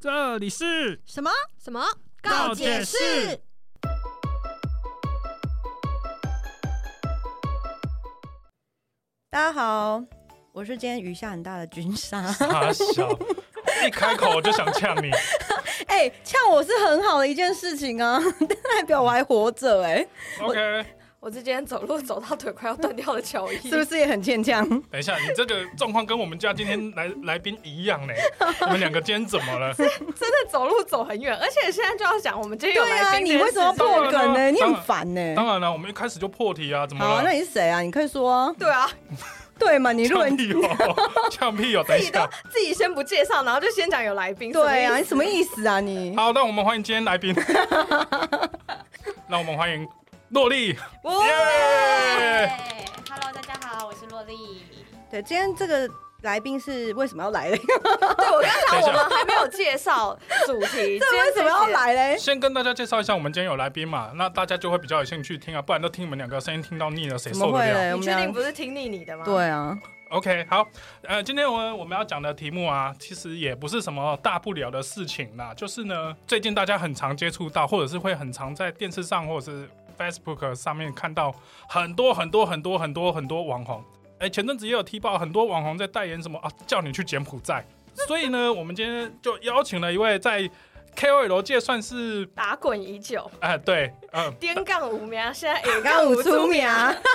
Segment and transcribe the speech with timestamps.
[0.00, 1.30] 这里是什么
[1.62, 1.84] 什么？
[2.22, 2.96] 告解室
[9.28, 10.02] 大家好，
[10.52, 12.24] 我是今天雨下很大的君莎。
[13.86, 15.10] 一开口我就想呛你。
[15.86, 18.18] 哎、呛我是很好的一件事情啊，
[18.72, 20.06] 代表我还活着哎、
[20.40, 20.86] OK，
[21.20, 24.66] 我是今天走路走到腿快要断掉的乔伊， 是不是也很欠呛？
[24.90, 28.14] 等一下，你这个状况跟我们家今天来来宾一样呢。
[28.64, 29.74] 你们两个今天怎么了？
[29.74, 34.50] 真的走路走很远，而且现在就要讲我们今天有对啊，来宾你为什么要破梗呢？
[34.50, 37.32] 你很烦呢、当然了，我们一开始就破题啊，怎么好啊，了那？
[37.32, 37.82] 你是谁啊？
[37.82, 38.54] 你可以说啊。
[38.58, 38.90] 对啊，
[39.58, 39.92] 对嘛？
[39.92, 41.84] 你录呛人屁哦，呛屁哦！
[41.86, 45.22] 等一自己都下，自己先不介绍，然后就先讲有来宾，对啊，你什么？
[45.22, 46.16] 意思啊你？
[46.16, 47.34] 好，那我们欢迎今天来宾。
[49.28, 49.86] 那我们欢迎
[50.30, 52.52] 洛丽，哇耶
[53.10, 54.62] ！Hello，大家好，我是洛丽。
[55.10, 55.90] 对，今天这个
[56.22, 57.56] 来宾是为什么要来嘞？
[57.56, 60.16] 对我刚才我们还没有介绍
[60.46, 62.16] 主题， 这为什么要来嘞？
[62.16, 67.96] 先跟大家介绍一下，我们今天有来宾嘛，那大家就会比较有兴趣听啊，不然都听你们两个声音听到腻了，谁受得了？
[67.96, 69.24] 你确定不是听腻你的吗？
[69.24, 69.76] 对啊
[70.10, 70.64] ，OK，好，
[71.02, 79.68] 呃，今天我我们要讲的题目啊，其实也不是什么大不了的事情啦，就是呢，最近大家很常接触到，或者是会很常在电视上或者是
[80.00, 81.34] Facebook 上面看到
[81.68, 83.84] 很多很多很多很多很多网红。
[84.18, 87.66] 哎，前阵子也有踢爆很多网红在代言什么啊，叫你去柬埔寨。
[88.06, 90.48] 所以呢，我们今天就邀请了一位在
[90.96, 96.66] KOL 界算是，打滚已久，哎、对，嗯、颠杠五名，现在也刚五出名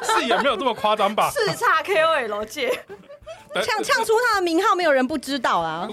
[0.03, 1.31] 是也没有这么夸张吧？
[1.31, 2.69] 叱咤 KOL 界，
[3.53, 5.87] 呃呛呛出他的名号，没有人不知道啊。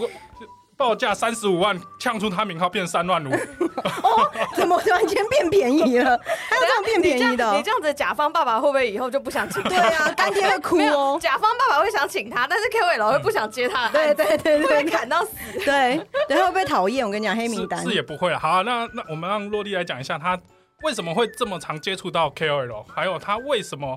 [0.82, 3.30] 报价三十五万，呛出他名号变三万五。
[4.02, 6.18] 哦怎么突然间变便宜了？
[6.50, 7.54] 还有这样变便宜的哦？
[7.56, 9.68] 你这样子，甲方爸爸会不会以后就不想请他？
[9.70, 11.18] 对啊， 干爹会哭，哦。
[11.22, 15.30] 甲方爸爸会想请他，但是 KOL 会不想接他对对，对对会被砍到死。
[15.64, 17.06] 对，然后会被讨厌。
[17.06, 18.38] 我跟你讲，黑名单是是也不会了。
[18.38, 20.36] 好，那那我们让洛丽来讲一下，他
[20.82, 23.96] 为什么会这么常接触到 KOL，还有他为什么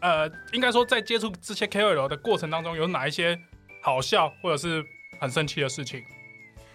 [0.00, 3.38] 呃，应该说在接触这些 KOL 的过程当中，有哪一些
[3.80, 4.84] 好笑或者是
[5.20, 6.02] 很生气的事情？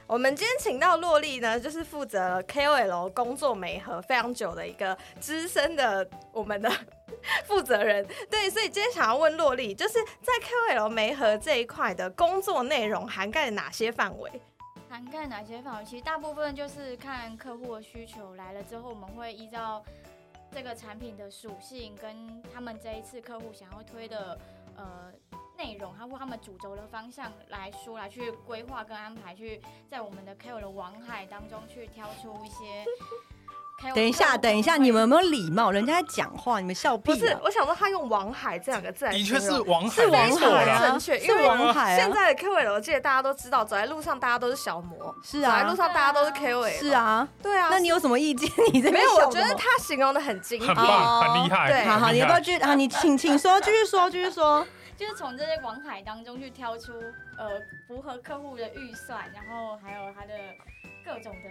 [0.09, 6.71] 我们今天请到洛丽呢，就是负责 KOL 工作媒合非常久的一个资深的我们的
[7.45, 8.03] 负责人。
[8.27, 10.33] 对，所以今天想要问洛丽，就是在
[10.73, 14.31] KOL 媒合这一块的工作内容涵盖哪些范围？
[14.89, 15.85] 涵盖哪些范围？
[15.85, 19.85] 其实大部分就是看客户的需求来了之后，我们会依照
[20.51, 24.35] 这个产品的属性跟他们这一次客户想要推的
[24.75, 25.13] 呃
[25.59, 29.61] 内容，还有他们主轴的方向来说，来去规划跟安排，去
[29.91, 32.85] 在我们的 KOL 的网海当中去挑出一些。
[33.95, 35.71] 等一下，等一下，你们有没有礼貌？
[35.71, 41.97] 人家在讲话，你们笑屁不是啊！，我想说他用“王海”这两个字来的，确是王海，是王海啊，正确因是为王海啊。
[41.97, 47.25] 现在的 KOL 界大家都知道，走在路上大家都是小模，是啊走在路啊，上大家都是 KOL，是，啊。
[47.41, 47.69] 对啊。
[47.71, 48.49] 那你有什么意见？
[48.73, 50.67] 你这边我觉得他形容的很精辟。
[50.67, 52.61] 很棒，哦很厉害，对好好，你要不要继续？
[52.61, 54.65] 好，你请请说，继续说，继续说。
[54.99, 56.91] 就是从这些网海当中去挑出
[57.37, 60.33] 呃符合客户的预算，然后还有他的
[61.05, 61.49] 各种的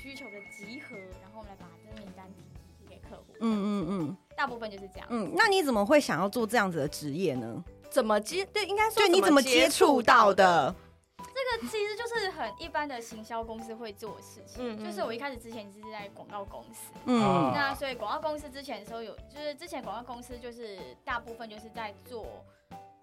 [0.00, 2.44] 需求的集合，然后我们来把这个名单提
[2.78, 3.24] 提给客户。
[3.40, 5.08] 嗯嗯嗯大部分就是这样。
[5.10, 7.64] 嗯，那你怎么会想要做这样子的职业呢？
[7.90, 8.46] 怎么接？
[8.46, 10.32] 对，应该说就你怎么接触到？
[10.32, 10.72] 的？
[11.18, 11.24] 这
[11.60, 14.56] 个其实就是很一般的行销公司会做的事情。
[14.58, 22.44] 嗯嗯就是我一开始之前是在广告公司，嗯哦那所以广告公司之前的时候有，就是之前广告公司就是大部分就是在做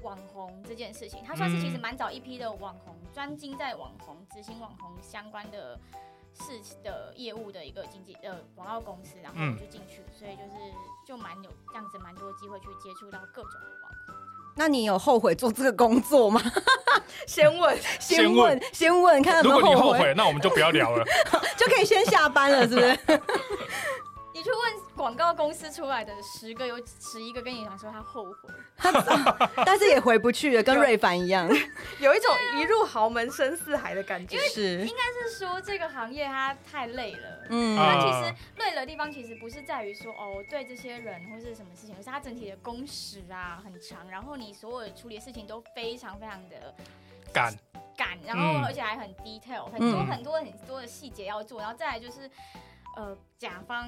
[0.03, 5.80] 网红这件事情，他算是其实蛮早一批的网红，专精在网红执行网红相关的
[6.34, 10.58] 事情的业务的一个经纪呃广告公司，然后我就进去，所以就是
[11.08, 14.16] 就蛮有这样子蛮多机会去接触到各种的网红。
[14.56, 16.40] 那你有后悔做这个工作吗？
[17.25, 21.03] 先问，先问问，先问，看有有悔，果你后悔，那我们就不要聊了。
[21.58, 23.22] 就可以先下班了，是不是？
[24.43, 28.49] 你去问广告公司出来的十个，有十一个跟你讲说他后悔。
[29.65, 31.47] 但是也回不去了，跟瑞凡一样。
[32.01, 34.37] 有一种一入豪门深似海的感觉。
[34.49, 37.47] 是，应该是说这个行业它太累了。
[37.51, 46.75] 嗯它其实累的地方其实不是在于说哦，对这些人或是什么事情，而是它整体的工时啊很长，然后你所有处理的事情都非常非常的
[47.31, 47.57] 赶，
[47.96, 52.29] 赶，然后嗯而且还很 detail，很多嗯很多很多的细节要做，然后再来就是
[52.97, 53.87] 呃甲方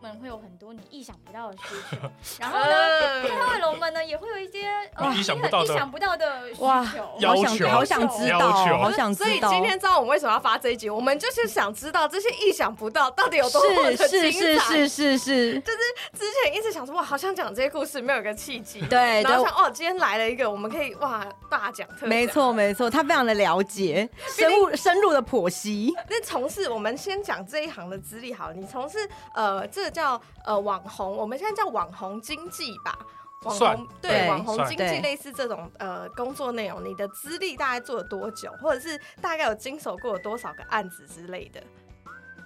[0.00, 1.96] 们会有很多你意想不到的需求，
[2.40, 7.16] 然后呢，嗯 KOL 们呢也会有一些呃意想不到的意想不到的需哇求。
[7.18, 9.26] 要求好想好想知道好想知道。
[9.26, 14.76] 所以今天知道我们为什么要发这一集，我们就是想知道这些意想不到到底有多么的是是精彩。
[14.76, 18.80] 是是是是，之前一直想说哇，好想讲这些故事，没有一个契机。
[18.82, 22.06] 对对然后想哦，今天来了一个，我们可以哇大讲特。
[22.06, 25.94] 没错没错，他非常的了解，深入深入的剖析。
[26.08, 28.98] 那从事我们先讲这一行的资历好了，你从事
[29.34, 32.98] 呃，这个叫呃网红，我们现在叫网红经济吧。
[33.44, 41.62] 网红对对网红经济类似这种呃工作内容，你的资历大概做了多久，或者是大概有经手过多少个案子之类的？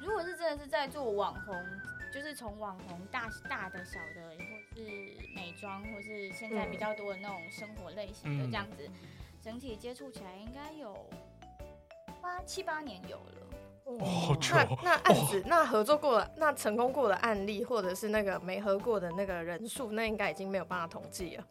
[0.01, 1.57] 如果是真的是在做网红，
[2.13, 4.83] 就是从网红大大的、小的，或是
[5.35, 8.89] 美妆，或是现在比较多的那种生活类型的嗯这样子，
[9.43, 11.09] 整体接触起来应该有
[12.21, 13.47] 八七八年有了。
[13.85, 13.99] 哦。
[14.05, 21.45] 好那那案子，那合作过的、那成功过的案例，或者是那个没合过的那个人数，那应该已经没有办法统计了。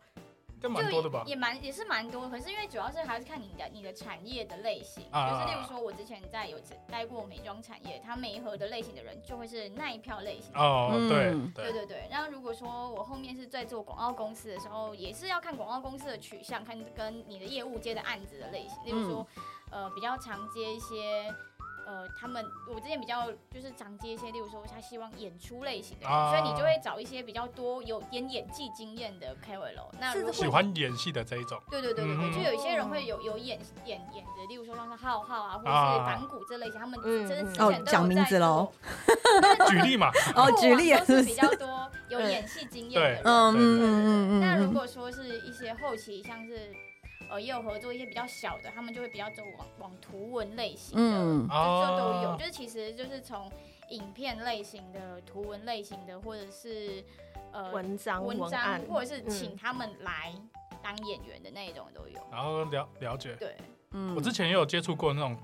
[0.63, 1.23] 应该蛮多的吧？
[1.25, 1.35] 也？
[1.35, 6.55] 蛮也是蛮多，可是因为主要是还是看你的你的产业的类型，啊就是例如说我之前在有
[6.87, 11.51] 待过美妆产业，它每一盒的类型的人就会是那一票类型哦，对嗯。
[11.55, 18.77] 对，对对对，然后如果说我后面是在做广告公司的时候，也是要看广告公司的取向，看跟你的业务接的案子的类型。
[18.85, 19.27] 例如说，
[19.71, 21.25] 呃，比较常接一些，
[21.91, 29.89] 呃，他们我之前比较就是常接一些，例如说他希望演出类型的所以你就会找一些比较多有点演技经验的 KOL。
[29.99, 38.71] 那如果喜欢演戏的这一种，对对对对对，嗯就有一些人会有有演演演的，例如说像是浩浩啊，或者啊是反骨这类型，他们嗯真的之前都有讲名字在喽
[39.67, 40.91] 举例嘛， 哦，举例。
[41.01, 41.35] 都是比？
[41.35, 43.21] 较多 有演戏经验的人。
[43.25, 44.39] 嗯嗯嗯嗯。
[44.39, 46.71] 那如果说是一些后期，像是
[47.31, 53.49] 呃也有合作一些比较小的，他们就会比较走往往图文类型的，嗯就就都有，哦就是其实就是从
[53.89, 57.03] 影片类型的、图文类型的，或者是
[57.51, 60.33] 呃文章、文章案，，或者是请嗯他们来
[60.83, 62.19] 当演员的那一种都有。
[62.31, 63.35] 然后了了解。
[63.35, 63.55] 对，
[63.91, 65.37] 嗯我之前也有接触过那种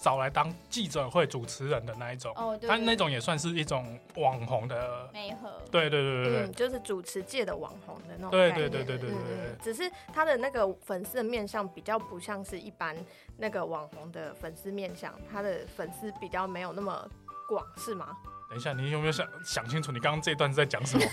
[0.00, 12.96] 找来当记者会主持人的那一种，哦，对，他对那种也算是一种网红的，没合，对对对对对嗯，就是主持界的网红的那种对概念对对对对对嗯对嗯只是他的那个粉丝的面相比较不像是一般
[13.36, 17.08] 那个网红的粉丝面相，他的粉丝比较没有那么
[17.48, 18.16] 广，是吗？
[18.48, 21.04] 等一下，你有没有想想清楚你刚刚这一段是在讲什么？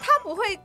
[0.00, 0.58] 他不会，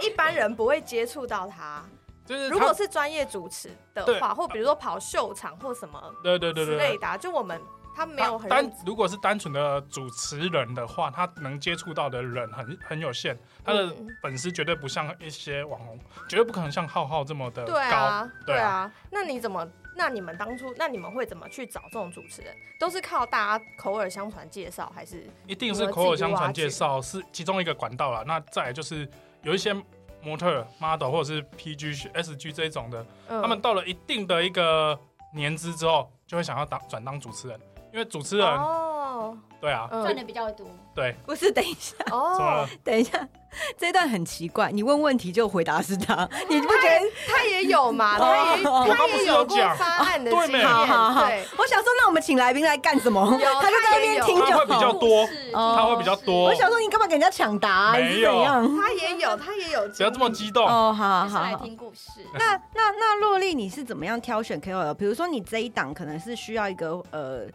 [0.00, 1.84] 一般人不会接触到他。
[2.30, 7.60] 就是如果，是专业主持的对话，或比如说跑秀场或什么对对对对对，之类的啊，就我们
[7.92, 15.98] 他没有很单如果是单纯的主持人的话，他能接触到的人很很有限，他的嗯粉丝绝对不像一些网红，
[16.28, 17.72] 绝对不可能像浩浩这么的高。
[17.72, 18.92] 对啊，对啊。
[19.10, 19.68] 那你怎么？
[19.96, 22.54] 那你们当初，那你们会怎么去找这种主持人？
[22.78, 28.22] 都是靠大家口耳相传介绍，还是一定是口耳相传介绍是其中一个管道啦。
[28.24, 29.06] 那再来就是
[29.42, 29.74] 有一些
[30.22, 33.40] 模特、model 或者是 PG、SG 这一种的，嗯。
[33.42, 34.98] 他们到了一定的一个
[35.34, 37.58] 年资之后，就会想要当转当主持人，
[37.92, 40.66] 因为主持人、哦，对啊，嗯赚的比较多。
[40.94, 41.50] 对，不是？
[41.52, 43.28] 等一下，哦，等一下，
[43.76, 44.70] 这段很奇怪。
[44.70, 47.00] 你问问题就回答是他， 你不觉得？
[47.28, 53.26] 他也有嘛，哦 他也有过发案的经验，好好好对，我想说，那我们请来宾来干什么？
[53.60, 54.92] 他就在那边听就他会比较。
[55.00, 57.92] 多哦他会比较多我想说，你干嘛给人家抢答、啊？
[57.92, 58.44] 没有？
[58.76, 60.30] 他也有，他也有，不要这么。
[60.30, 60.64] 激动。
[60.66, 61.56] 哦，好好好。
[61.64, 62.20] 听故事。
[62.34, 64.94] 那那那洛丽，你是怎么样挑选 KOL？
[64.94, 67.46] 比如说你这一档可能是需要一个呃，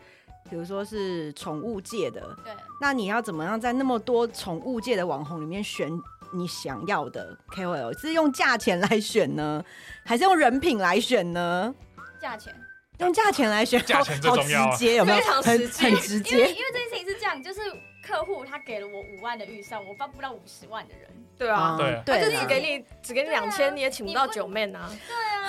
[0.50, 5.89] 比如说是宠物界的，对，那你要怎么样在那么多宠物界的网红里面选
[6.33, 7.98] 你想要的 KOL？
[8.00, 9.63] 是用价钱来选呢，
[10.04, 11.74] 还是用人品来选呢？
[12.19, 12.54] 价钱。
[13.00, 15.18] 用价钱来选，价钱最好重要啊直接有没有？
[15.18, 15.68] 非常很很
[16.00, 16.38] 直因为接。
[16.38, 17.60] 因为这件事情是这样，就是
[18.06, 21.10] 客户他给了我五万的预算，我发不到五十万的人。
[21.38, 24.90] 对啊，对他就只给你只给你两千，你也请不到你不九妹啊。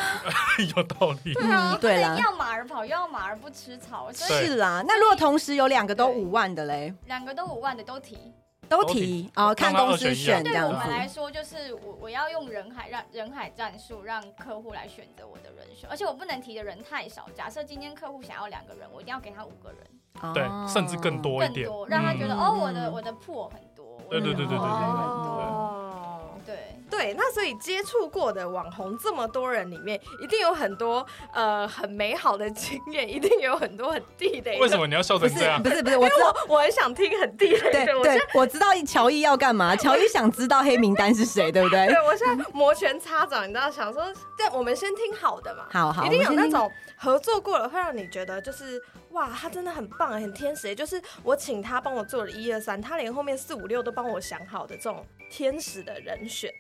[0.76, 1.34] 有道理。
[1.34, 4.82] 对啊嗯，对啦，要马儿跑，又要马儿不吃草，是啦。
[4.86, 8.32] 那如果同时有两个都五万的嘞，两个都五万的都提。
[8.68, 11.06] 都都提啊哦，看公司选对我们来。
[11.06, 17.28] 说，就是我我要用人海让人海战术，让客户来选择我的人选，而且我不能提的人太少。
[17.32, 19.78] 假设今天客户想要两个人，我一定要给他五个人，
[20.34, 21.68] 对哦，甚至更多一点。
[21.88, 23.84] 让他觉得、嗯哦，嗯我的我的铺很多。
[24.08, 34.58] 对对对对对对哦，对，对，那所以接触过的网红这么多人里面，一定有很多呃很美好的经验，一定有很多很地雷的。
[34.60, 35.68] 为什么你要笑不是成这样不？
[35.70, 36.36] 是不是，我知道。
[36.48, 39.74] 我我很想听很地雷对的，我现对，我知道乔伊要干嘛。
[39.74, 41.88] 乔伊想知道黑名单是谁，对不对？
[41.88, 44.04] 对我现在摩拳擦掌，你知道，想说，
[44.38, 45.64] 但我们先听好的嘛。
[45.72, 48.80] 好好，一定有我们先听那种合作过了，会让你觉得就是
[49.16, 50.74] 哇，他真的很棒，很天使。
[50.74, 56.52] 就是我请他帮我做了一二三，他连后面四五六都帮我想好的这种天使的人选。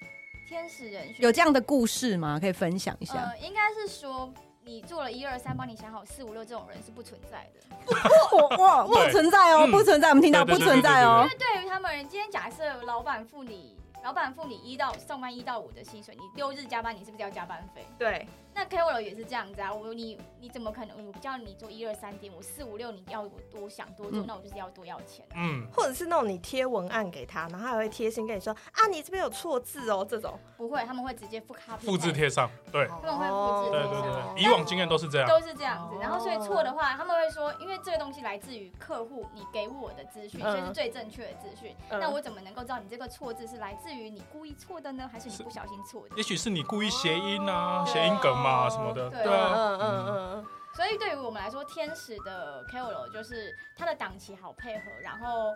[0.48, 2.38] 天使人选有这样的故事吗？
[2.40, 3.14] 可以分享一下。
[3.14, 4.32] 呃，应该是说
[4.64, 8.56] 你做了一二三，帮你想好四五六这种人是不存在的。
[8.56, 11.30] 哇哇，不存在哦，嗯不存在，我们听到不存在哦因。
[11.30, 17.84] 为对于他们，今天假设老板付你，老板付你一到上班一到五的薪水，你六日加班，你是不是要加班费？
[17.98, 21.04] 对，那 KOL 也是这样子啊，我你你怎么可能？
[21.08, 25.26] 我叫你做一二三点，我四五六你要我多想多做，嗯那我就是要多要钱。
[25.34, 34.02] 嗯，或者是那种你贴文案给他，然后他还会贴心跟你说啊，你这边有错字哦，这种不会，他们会直接复 copy 复制贴上，对，他们会复制对贴上。
[34.02, 35.28] 对对对，以往经验都是这样。
[35.28, 41.74] 都是这样子，然后所以错的话，他们会说，因为这个东西来自于客户你给我的资讯，嗯所以是最正确的资讯。
[41.90, 46.16] 嗯那我怎么能够知道你这个错字是来自于你故意错的呢，还是你不小心错的？
[46.16, 55.54] 也许是你故意谐音啊，对谐音梗嘛什么的，对对啊，嗯嗯嗯所以对于我们来说，天使的 KOL 就是他的档期好配合，然后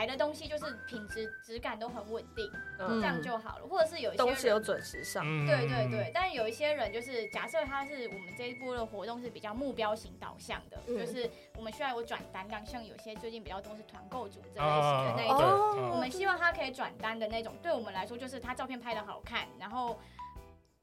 [0.00, 3.66] 来的东西就是品质质感都很稳定，嗯这样就好了。
[3.66, 15.38] 或者是有一些东西有人准时上，嗯对对对，，但是有一些人就是假设他是我们这一波的活动是比较目标型导向的，嗯就是我们需要有转单量，像有些最近比较多是团购组这类型啊的那一种。
[15.38, 20.00] 哦我们希望他可以转单的那种，对我们来说就是他照片拍的好看，然后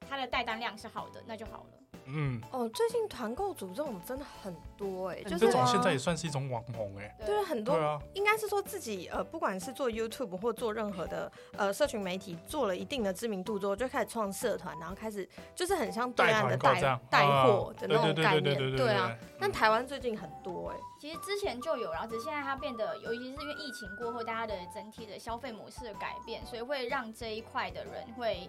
[0.08, 1.87] 他的带单量是好的，那就好了。
[2.08, 28.48] 嗯，哦，最近团购组这种真的很多哎、就是这种现在也算是一种网红哎，就是很多啊，应该是说自己呃，不管是做 YouTube 或做任何的呃社群媒体，做了一定的知名度之后，就开始创社团，然后开始就是很像对岸的带带啊货的那种对对概念，对对对对啊。，但台湾最近很多哎、其实之前就有，然后只是现在它变得，尤其是因为疫情过后，大家的整体的消费模式的改变，所以会让这一块的人会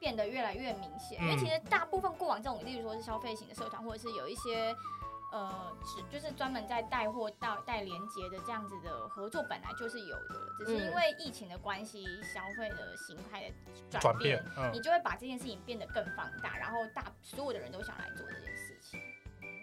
[0.00, 1.22] 变得越来越明显。
[1.22, 4.74] 因为嗯其实大部分过往这种，例如说是消费型的社团，或者是有一些
[5.32, 12.04] 呃，只就是专门在带货、到带连接的这样子的合作，本来就是有的，只是因为疫情的关系，
[12.34, 13.54] 消费的形态的
[13.88, 18.69] 转转变你，就会把这件事情变得更放大，然后大所有的人都想来做这件事情。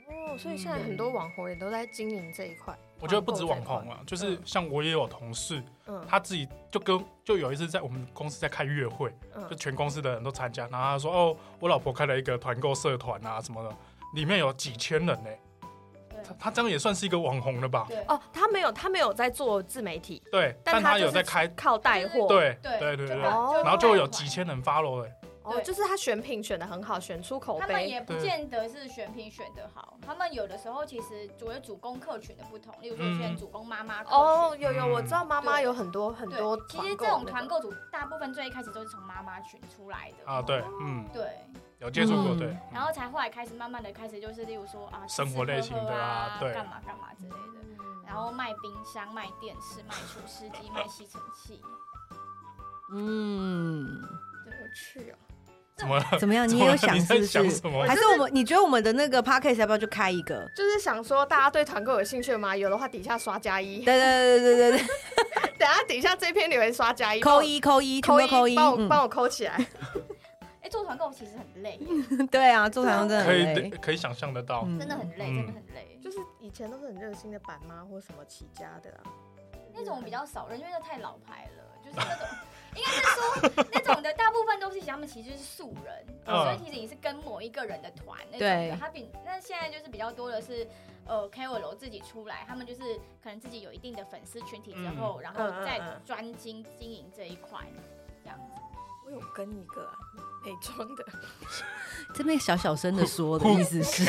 [0.07, 2.77] 哦，所以现在很多网红也都在经营这一块。
[2.99, 13.75] 我觉得不止网红啊，就是像我也有同事，嗯，他自己就跟就有一次在我们公司在开月会，嗯就全公司的人都参加，然后他说哦，我老婆开了一个团购社团啊什么的，
[14.15, 15.29] 里面有几千人呢，
[16.09, 17.85] 对他他这样也算是一个网红了吧？
[17.87, 22.27] 对哦，他没有，他没有在做自媒体，对，但他有在开，靠带货。
[22.27, 25.09] 对对对对然后就有几千人 follow 了，
[25.47, 27.61] 哦，对就是他选品选的很好，选出口碑。
[27.61, 34.03] 他们也不见得是选品选的好，他们有的时候其实主要主攻客群的不同，例如说嗯现在主攻妈妈。
[34.03, 41.39] 哦，有有，嗯我知道妈妈有很多很对多其实这种团购组大部分最一开始都是从妈妈群出来的啊，对，嗯，对，
[41.79, 51.61] 有接触过，嗯对，然后才后来开始慢慢的开始就是例如说啊，生活类型的啊对干嘛干嘛之类的，然后卖冰箱、卖电视、卖除湿机、卖吸尘器，
[52.93, 54.01] 嗯，
[54.45, 55.15] 真有趣哦。
[55.77, 56.05] 怎么了？
[56.19, 56.47] 怎么样？
[56.49, 57.25] 你有想是不是？
[57.27, 57.85] 想什么？
[57.85, 58.31] 还是我们？
[58.33, 60.49] 你觉得我们的那个 podcast 要不要就开一个？
[60.55, 62.55] 就是想说，大家对团购有兴趣吗？
[62.57, 64.87] 有的话底下刷加一，对对对对对对
[65.59, 69.53] 等下底下这篇留言刷加一，扣一扣一，扣一扣一，嗯帮我帮我扣起来。
[70.61, 71.79] 哎，做团购其实很累，
[72.31, 75.99] 对啊，做团购真的可以很累，可以想象得到，嗯真的很累，嗯真的很累。
[76.03, 79.11] 就是以前都是很热心的板妈或什么起家的啊，
[79.75, 82.27] 那种比较少人，因为那太老牌了，就是那种，
[82.77, 88.77] 应该是说那种的大部分都是他们其实是素人，嗯所以其实你是跟某一个人的团那种对的。
[88.77, 90.67] 他比那现在就是比较多的是，
[91.05, 92.81] 呃，KOL 自己出来，他们就是
[93.23, 97.59] 可能自己有一定的粉丝群体之后，然后再嗯嗯嗯专精经营这一块，
[98.23, 98.61] 这样子。
[99.05, 99.93] 我有跟一个啊
[100.45, 101.05] 美妆的，
[102.13, 104.03] 这边小小声的 说的意思是，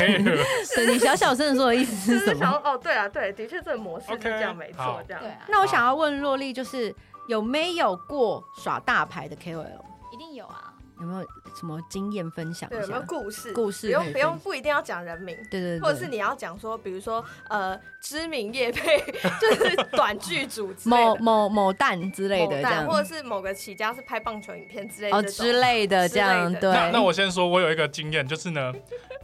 [0.75, 2.61] 对你小小声的说的意思就是是什么？
[2.65, 5.29] 哦，对啊，对，的确这个模式是 OK，这样，没错，这样对。
[5.31, 6.93] 啊，那我想要问洛丽，就是
[7.29, 9.79] 有没有过耍大牌的 KOL？
[10.11, 10.73] 一定有啊。
[10.99, 11.25] 有没有
[11.57, 13.01] 什么经验分享对，有没有？
[13.03, 13.53] 故事？
[13.53, 18.99] 故事不用不用不一定要讲人名，对对对，或者是你要讲说，比如说呃，知名业配
[19.39, 26.69] 就是短剧组之类某某某蛋之类的这样，某蛋或者是某个起家是拍棒球影片之类哦之类的这样对。
[26.69, 28.73] 那那我先说，我有一个经验，就是呢，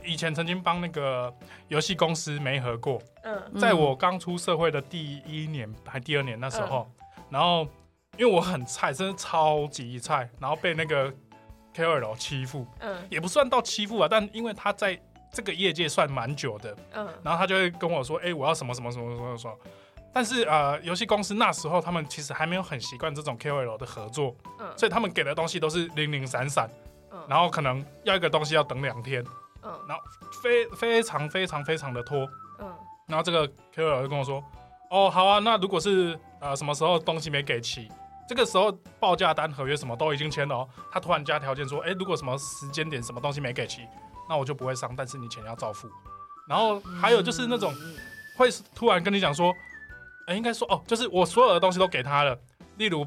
[0.06, 1.30] 以前曾经帮那个
[1.68, 6.90] 游戏公司没合过，嗯嗯在我刚出社会的第一年还第二年那时候，
[7.30, 7.68] 然后
[8.18, 11.12] 因为我很菜，真的超级菜，然后被那个
[11.74, 12.96] KOL 欺负，嗯。
[13.10, 15.00] 也不算到欺负吧，但因为他在
[15.34, 17.08] 这个业界算蛮久的，嗯。
[17.24, 19.58] 然后他就会跟我说：“哎、我要什么什么什么什么什么。”
[20.14, 24.74] 但是呃，游戏公司那时候他们其实还没有很习惯这种 KOL 的合作，嗯。
[24.78, 26.70] 所以他们给的东西都是零零散散，
[27.12, 27.22] 嗯。
[27.28, 29.22] 然后可能要一个东西要等两天，
[29.62, 29.72] 嗯。
[29.88, 30.02] 然后
[30.42, 32.26] 非非常非常非常的拖。
[32.60, 32.74] 嗯。
[33.08, 34.42] 然后这个 KOL 就跟我说
[34.90, 37.92] ：“哦，好啊，那如果是呃什么时候东西没给齐，
[38.28, 43.82] 这个时候报价单、合约什么都已经签了哦，他突然加条件说：，哎，如果什么时间点什么东西没给齐，
[44.28, 45.88] 那我就不会上，但是你钱要照付。
[46.48, 47.74] 然后还有就是那种
[48.38, 49.54] 会突然跟你讲说，
[50.28, 52.38] 哎，应该说哦，就是我所有的东西都给他了，
[52.78, 53.06] 例如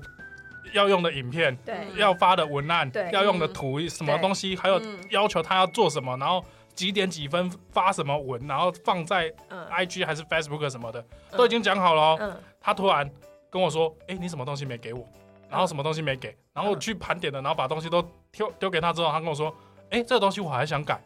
[0.73, 1.77] 要用的影片、对。
[1.97, 6.45] 要发的文案对、要用的图、什么东西，还有嗯要求他要做什么，然后
[6.75, 9.67] 几点几分发什么文，然后放在嗯。
[9.71, 12.19] IG 还是 Facebook 什么的，都已经讲好了哦。
[12.21, 12.37] 嗯。
[12.61, 13.11] 他突然
[13.51, 15.07] 跟我说：“哎、你什么东西没给我？
[15.51, 19.55] 然后什么东西没给？”然后我去盘点了，然后把东西都丢丢给他之后，他跟我说
[19.91, 21.01] ：“哎、这个东西我还想改。”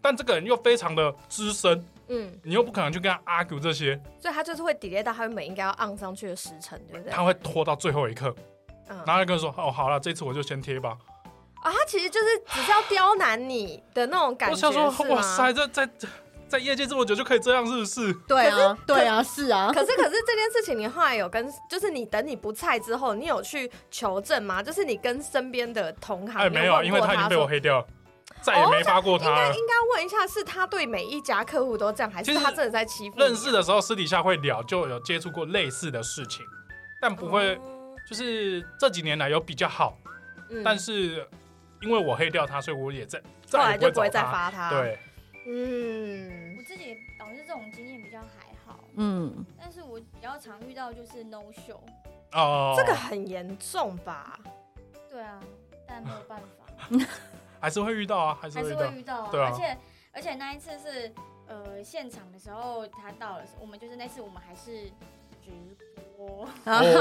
[0.00, 7.10] 但这个人又非常的资深，嗯，你又不可能去跟他 argue 这些，所以他就是会 delay 到他原本应该要按上去的时辰，对不对？
[7.10, 8.34] 他会拖到最后一刻，
[8.88, 10.98] 嗯然后他跟我说：“哦，好了，这次我就先贴吧。
[11.62, 15.88] 啊，他其实就是只是要刁难你的那种”感觉， 我想说：“是吗哇塞，这在
[16.54, 19.72] 在业界这么久就可以这样，是不是？”对啊，对啊，是啊。
[19.74, 24.62] 可是可是这件事情，你后来有跟，就是你等你不菜之后，你有去求证吗？
[24.62, 27.86] 就是你跟身边的同行，哎，没有，因为他已经被我黑掉了，
[28.40, 29.48] 再也没发过他了。
[29.54, 33.22] 应该问一下，是他对每一家客户都这样，还是他真的在欺负你？
[33.24, 36.44] 认识的时候私底下会聊，就有接触过类似的事情，
[37.00, 37.60] 但不会，哦
[38.08, 39.98] 就是这几年来有比较好，
[40.50, 41.26] 嗯但是
[41.80, 44.08] 因为我黑掉他，所以我也在后再来就不会。
[44.10, 44.98] 再发他。，对，
[45.46, 51.78] 嗯我自己导致这种经验比较还好，嗯，但是我比较常遇到就是 no show。
[52.32, 54.38] 哦，这个很严重吧？
[55.08, 55.40] 对啊，
[55.86, 57.06] 但没有办法，
[57.60, 59.28] 还是会遇到啊，还是还是会遇到会遇到啊。
[59.30, 59.78] 对啊而且
[60.12, 61.12] 而且那一次是
[61.46, 64.88] 呃现场的时候他到了，我们就是那次我们还是
[65.40, 65.50] 直
[66.16, 67.00] 播，然后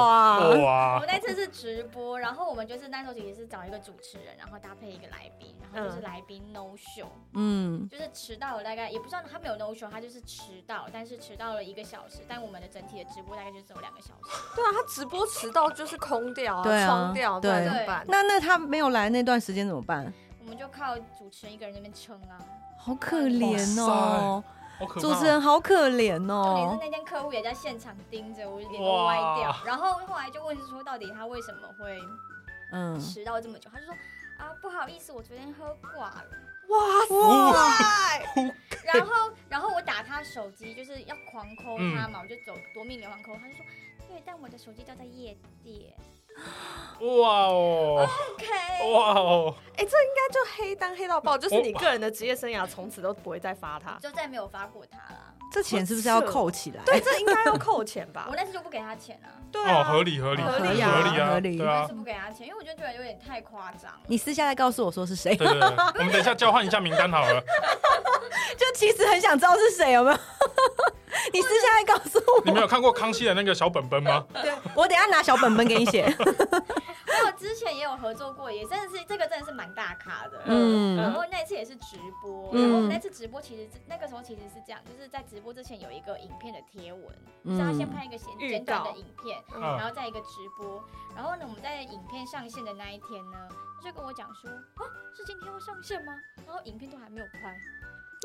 [0.00, 14.42] 啊，我哇们那次是直播，然后我们就是那时候其实是找一个主持人，然后搭配一个来宾，然后就是嗯来宾 no show，、嗯，就是迟到了大概也不知道他没有 no show，他就是迟到，但是迟到了一个小时，但我们的整体的直播大概就只有两个小时。
[14.54, 18.04] 对啊，他直播迟到就是空掉啊，对啊冲掉，对怎么办？
[18.08, 20.12] 那那他没有来那段时间怎么办？
[20.40, 22.38] 我们就靠主持人一个人在那边撑啊。
[22.78, 24.44] 好可怜哦！
[25.00, 26.78] 主持人好可怜重点是哦。
[26.80, 29.56] 那天客户也在现场盯着我，脸都歪掉。
[29.64, 31.98] 然后后来就问说，到底他为什么会
[32.72, 33.70] 嗯，迟到这么久？
[33.72, 33.94] 他就说
[34.38, 36.26] 啊，不好意思，我昨天喝挂了。
[36.68, 38.52] 哇塞！
[38.84, 43.34] 然后，然后我打他手机，就是要狂抠嗯他嘛，我就走夺命连环抠。
[43.36, 43.64] 他就说，
[44.08, 45.94] 对，但我的手机掉在夜店。
[47.18, 53.98] 哇哦，OK，哇哦，哎、这应该就黑单黑到爆，就是你个人的职业生涯从此都不会再发他。
[54.00, 55.20] 就再没有发过他了。
[55.52, 56.82] 这钱是不是要扣起来？
[56.84, 58.34] 对，这应该要 扣钱吧我？
[58.34, 64.00] 那次就不给他钱啊，哦，对啊，合理合理合理合理啊啊，合理对啊我那次，不给他钱，因为我就觉得有点太夸张了。
[64.06, 65.68] 你私下再告诉我说是谁，对对对，
[65.98, 67.40] 我们等一下交换一下名单好了。
[68.56, 70.18] 就其实很想知道是谁，有没有？
[71.32, 74.24] 你私下来告诉我你没有看过康熙的那个小本本吗？
[74.32, 76.06] 对，我等下拿小本本给你写。
[77.06, 80.42] 还有之前也有合作过，也真的是这个真的是蛮大咖的。
[80.46, 87.02] 嗯然后那次也是直播，嗯然后那次直播其实是那个时候其实是这样，就是在直播之前有一个影片的贴文，
[87.44, 90.26] 就是他先拍一个简预简短的影片，嗯然后再一个直
[90.58, 90.82] 播，
[91.14, 93.38] 然后呢我们在影片上线的那一天呢，
[93.80, 94.82] 他就跟我讲说啊
[95.16, 96.12] 是今天要上线吗？
[96.46, 97.56] 然后影片都还没有拍，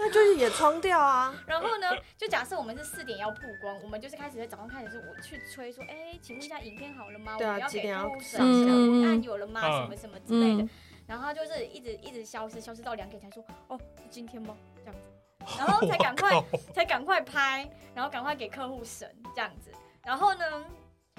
[0.02, 1.34] 那就是也冲掉啊。
[1.46, 1.88] 然后呢
[2.18, 7.38] 就假设我们是四点要曝光，我们就是开始在早上开始是我去催说，哎，请问一下影片好了吗？
[7.38, 9.62] 对啊我们要给几点要客户审上线核，嗯文案有了吗？
[9.64, 10.70] 嗯什么什么之类的嗯。
[11.08, 14.56] 然后他就是一直一直消失，消失到两点才说，哦，是今天吗？
[14.78, 19.72] 这样子，然后才赶快才赶快拍，然后赶快给客户审这样子。
[20.04, 20.66] 然后呢，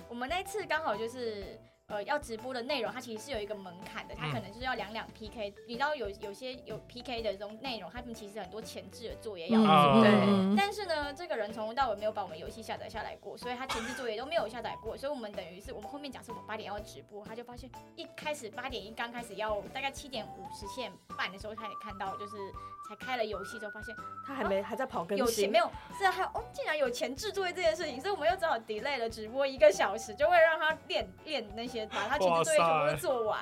[0.09, 1.61] 我们那一次刚好就是
[1.92, 5.52] 呃要直播的内容，它其实是有一个门槛的，它嗯可能就是要两两 PK。
[5.66, 9.68] 你知道有有些有 PK 的这种内容，他们其实很多前置的作业要做。
[9.68, 22.37] 嗯对嗯但是呢，这个人从头到尾没有把我们游戏下载下来过，所以他前置作业都没有下载过，所以我们等于是我们后面假设我们八点要直播，他就发现一开始八点一刚开始要大概七点五十线半的时候，他也看到就是
[22.88, 23.94] 才开了游戏之后发现
[24.26, 33.38] 他还没还在跑更新没，有是还有哦，竟然有前置作业这件事情，所以我们又只好 delay 了直播一个小时，就会让他练练那些把他前置作业全部都做完，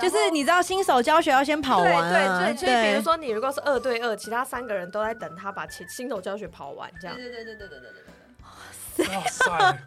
[0.00, 9.16] 就是你知道新手教学要先跑完啊，对对，所以比如说你如果是二对二，其他三个人都在等他把新新手教学跑完，这样对对对对对对对对对。
[9.16, 9.78] 哇塞，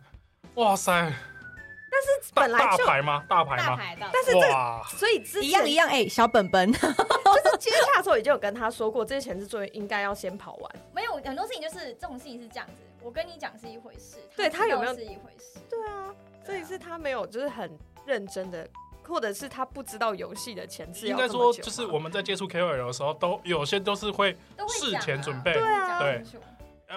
[0.55, 3.23] 哇塞，但是本来就大牌吗？
[3.27, 3.65] 大牌吗？
[3.65, 10.71] 大牌的，但是这哇，所以之前一样一样，哎、小本本，就是接洽的时候已经有跟他说过，这些前置作业应该要先跑完。
[10.93, 15.59] 没有很多事情就是这种事情是这样子，我跟你讲是一回事，对他有没有是一回事？
[15.69, 16.07] 对啊，
[16.45, 17.71] 所以是他没有就是很
[18.05, 18.67] 认真的，
[19.03, 24.35] 或者是他不知道游戏的前置应该说就是我们在接触 KOL 的时候，都有些都是会
[24.67, 26.23] 事前准备，对啊对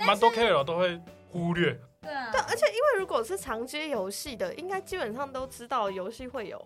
[0.06, 1.78] 蛮多 KOL 都会忽略。
[2.00, 6.58] 对啊，对，而且因为如果是常接游戏的，应该基本上都知道游戏会有。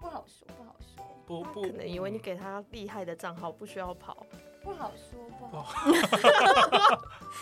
[0.00, 4.26] 不好说，不好说，不不，可能以为你给他厉害的账号不需要跑，
[4.64, 5.62] 不好说，不好。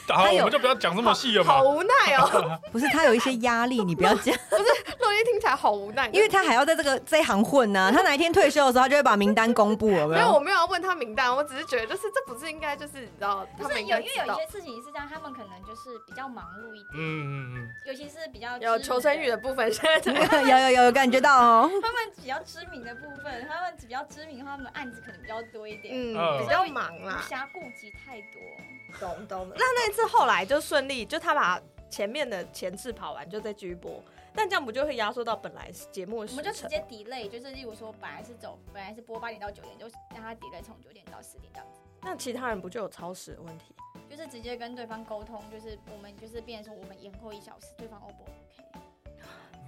[0.09, 1.55] 好，他有我们就不要讲这么细了嘛。
[1.55, 1.63] 好。
[1.63, 2.59] 无奈哦。
[2.73, 4.65] 不是他有一些压力，你不要讲，不是
[4.99, 10.41] 洛伊听起来好无奈，因为他还要在这个这一行混呢、他哪一天退休的时候，他就会把名单公布了，有没没有，我？
[10.41, 20.01] 没有要问他名单，我只是觉得就是这不是应该就是你知道他们应不是有，该因为有一些事情是这样，他们可能就是比较忙碌一点，嗯嗯嗯，尤其是比较有求生欲的部分，现在。
[20.01, 28.41] 这 个有有有有感觉到哦，他们比较知名的部分，他们比较知名的话，他们案子可能比较多一点，嗯嗯比较忙无啦，暇顾及太多。
[28.99, 29.49] 懂懂。
[29.51, 34.03] 那那一次后来就顺利，就他把前面的前次跑完，就再继续播。
[34.35, 36.39] 但这样不就会压缩到本来节目的时程？
[36.39, 43.75] 我们就直接 delay，就是例如说本来是走，本来是播八点到九点，就让他 delay 从九点到十点这样子，那其他人不就有超时的问题？
[44.09, 48.33] 就是直接跟对方沟通，就是我们就是变成说我们延后一小时，对方 O 不 OK？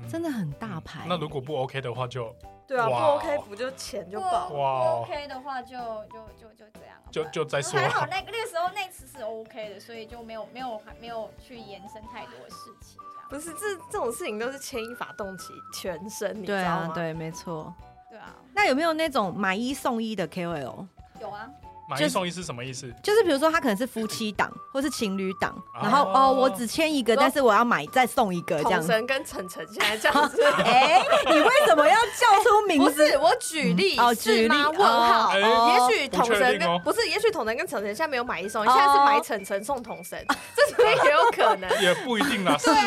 [0.01, 1.05] 嗯真的很大牌。
[1.09, 2.35] 那如果不 OK 的话，就
[2.67, 4.59] 对啊，不哇 OK 不就钱就爆不？
[4.59, 17.73] 哇不 OK 的话就就就就这样了，就就再说还好那个那个时候那次是 OK 的，所以就没有没有还没有去延伸太多事情，这样不是，这这种事情都是牵一发动起全身，你知对道吗？，啊对，没错。
[18.11, 20.87] 对啊，那有没有那种买一送一的 KOL？
[21.21, 21.51] 有啊，
[21.89, 22.93] 买一送一是什么意思？
[23.03, 28.89] 就是比如说他可能是夫妻档或是情侣档，然后哦哦我只签一个，但是我要买再送一个这样统。
[28.89, 30.43] 神跟晨晨现在这样子。
[30.65, 32.91] 哎，你为什么要叫出名字？
[32.91, 34.55] 不是我举例哦是吗？
[34.65, 40.25] 举例问号，也许统神跟不是，也许统神跟晨晨现在没有买一送一，哦现在是买晨晨送统神，
[40.57, 41.71] 这所以也有可能。
[41.83, 42.79] 也不一定啦，是的。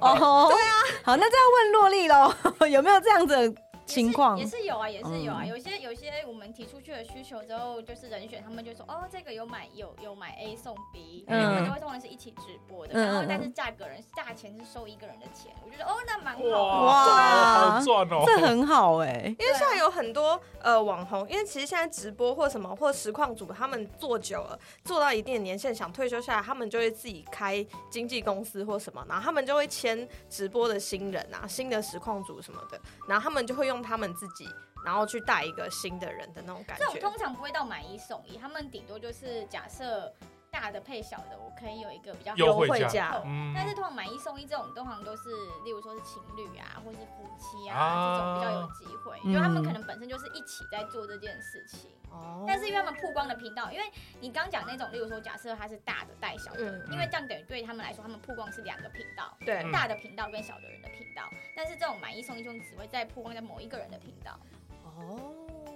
[0.00, 0.72] 哦， 对啊。
[1.02, 2.34] 好，那这样问洛丽喽，
[2.68, 4.46] 有没有这样子的情况也？
[4.46, 5.40] 是有啊，也是有啊。
[5.42, 16.50] 嗯有些有些我们提出去的需求之后，就是人选他们就说哦，这个有买有有买 A 送 B，嗯我们就会通常是一起直播的，嗯然后嗯但是价格人价钱是收一个人的钱，我觉得哦那蛮好的。
[16.50, 18.24] 哇，赚哦！
[18.26, 19.24] 这很好哎。
[19.38, 34.48] 因为现在有很多呃网红，因为其实现在直播或什么或实况组，他们做久了，做到一定的年限，想退休下来，他们就会自己开经纪公司或什么，然后他们就会签直播的新人啊，新的实况组什么的，然后他们就会用他们自己，
[34.84, 36.84] 然后去带一个新的人的那种感觉。
[36.84, 40.12] 这种通常不会到买一送一，他们顶多就是假设
[40.54, 45.28] 大的配小的，我可以有一个比较优惠价惠价嗯但是通常买一送一这种，通常都是
[45.64, 51.90] 例如说是情侣啊，或是夫妻啊、啊这种比较有机会，嗯因为他们可能本身就是一起在做这件事情。
[52.10, 53.84] 哦但是因为他们曝光的频道，因为
[54.20, 61.28] 你刚讲那种，例如说假设它是大的带小的，嗯因为这样等于对他们来说，他们曝光是两个频道，对嗯大的频道跟小的人的频道。
[61.56, 64.38] 但是这种买一送一就只会在曝光在某一个人的频道，
[64.84, 65.34] 哦，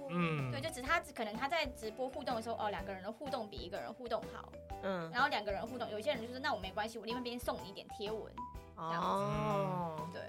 [0.09, 4.49] 嗯对，就只他只可能他在直播互动的时候，哦，两个人的互动比一个人互动好，
[4.81, 8.33] 嗯，然后两个人互动，有些人就是那我没关系，我另外一边送你一点贴文，
[8.75, 10.21] 哦，对，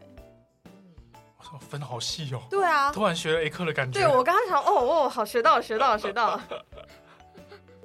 [1.38, 4.00] 我说分好细哦，对啊，突然学了 A 课的感觉。
[4.00, 6.48] 对我刚刚想，哦哦，好学到了，学到了，学到了。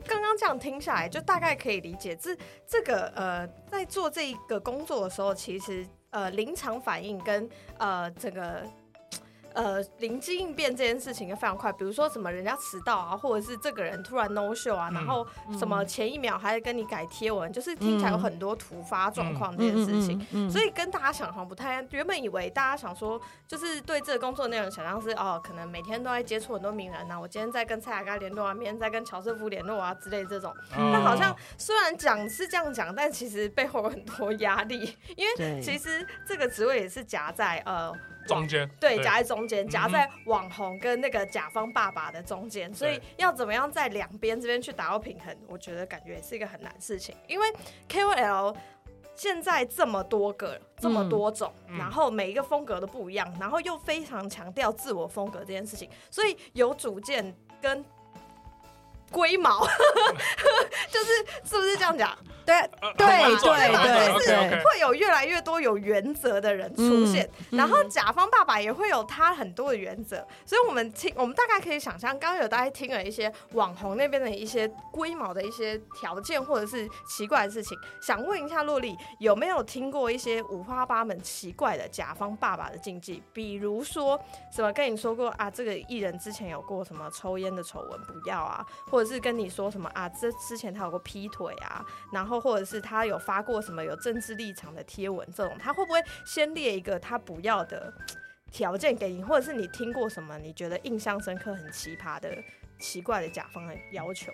[0.05, 8.63] 刚刚这样听下来，就大概可以理解，这这个呃，在做这个工作的时候，其实呃，临场反应跟呃这个。
[9.55, 15.25] 呃，灵机应变这件事情也非常快，比如说什么人家迟到啊，或者是这个人突然 no show 啊，嗯然后
[15.57, 20.27] 什么前一秒还跟你改贴文，就是听起来有很多突发状况这件事情。
[20.31, 21.87] 嗯所以跟大家想象不太一样。
[21.91, 30.53] 原本以为大家想说，就是对这个工作内容想象是哦，可能每天都在接触很多名人呐、我今天在跟蔡雅刚联络啊，明天在跟乔瑟夫联络啊之类这种。
[30.77, 37.93] 嗯但好像虽然讲是这样讲，但其实背后有很多压力，因为，其实这个职位也是夹在呃。
[38.27, 47.15] 中间对，夹在中间，嗯夹在网红跟那个甲方爸爸的中间，所以要怎么样在两边这边去达到平衡，我觉得感觉也是一个很难事情。
[47.27, 47.47] 因为
[47.89, 48.55] KOL
[49.15, 57.83] 现在这么多个、这么多种，嗯然后每一个风格都不一样，然后又非常强调自我风格这件事情，所以有主见跟
[59.11, 59.65] 龟毛，
[60.91, 62.15] 就是是不是这样讲？
[62.45, 83.23] 对呃对对对 OK，会有越来越多有原则的人出现，嗯然后甲方爸爸也会有他很多的原则，所以我们听，我们大概可以想象，刚刚有大家听了一些网红那边的一些龟毛的一些条件或者是奇怪的事情，想问一下洛丽，有没有听过一些五花八门奇怪的甲方爸爸的禁忌？
[83.33, 97.93] 比如说什么跟你说过啊，这个艺人之前有过什么抽烟的丑闻，不要啊，或者是跟你说什么啊，这之前他有过劈腿啊，然后或者是他有发过什么有政治立场的贴文，这种他会不会先列一个他不要的
[98.51, 102.35] 条件给你，或者是你听过什么你觉得印象深刻、很奇葩的、
[102.79, 104.31] 奇怪的甲方的要求？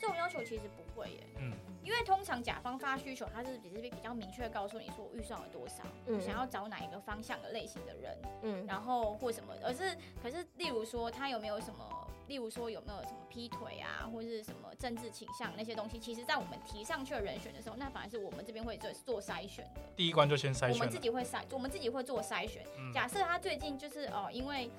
[0.00, 11.84] 这种要求其实不会耶，嗯因为通常甲方发需求，他是只是比较明确告诉你说我预算有多少，嗯我想要找哪一个方向的类型的人，嗯然后或什么，而是可是例如说他有没有什么，
[12.26, 20.98] 例如说有没有什么劈腿啊，或者是什么政治倾向那些东西，其实在我们提上去的人选的时候，那反而是我们这边会做做筛选的，第一关就先筛选我们自。
[21.04, 22.64] 己会筛，我们自己会做筛选。
[22.78, 24.70] 嗯假设他最近就是哦、因为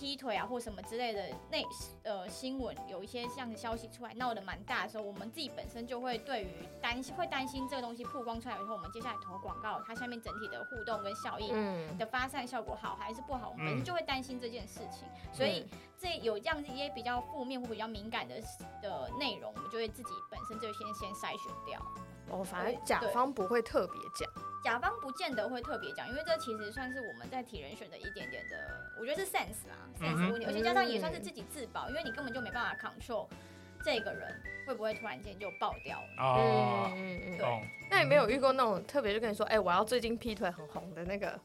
[0.00, 1.62] 劈腿啊或什么之类的那
[2.04, 6.48] 呃新闻有一些这样的消息出来闹得蛮大的时候，我们自己本身就会对于
[6.80, 18.40] 担心会担心这个东西曝光出来以后，我们接下来投广告，它下面整体的互动跟效益嗯的发散效果好还是不好，我们嗯本身就会担心这件事情，所以这有这样子一些比较负面或比较敏感的
[18.80, 21.78] 的内容，我们就会自己本身就先先筛选掉。
[22.30, 24.49] 哦，反正甲方不会特别讲。
[24.62, 33.26] 甲方不见得会特别讲，因为这其实算是我们在提人选的一点点的，我觉得是 sense 啦嗯，sense 的问题，而且加上也算是自己自保，因为你根本就没办法 control
[33.82, 36.22] 这个人会不会突然间就爆掉了。
[36.22, 37.68] 哦，嗯嗯对。
[37.90, 41.40] 那你没有遇过那种特别就跟你说，哎、我要最近劈腿很红的那个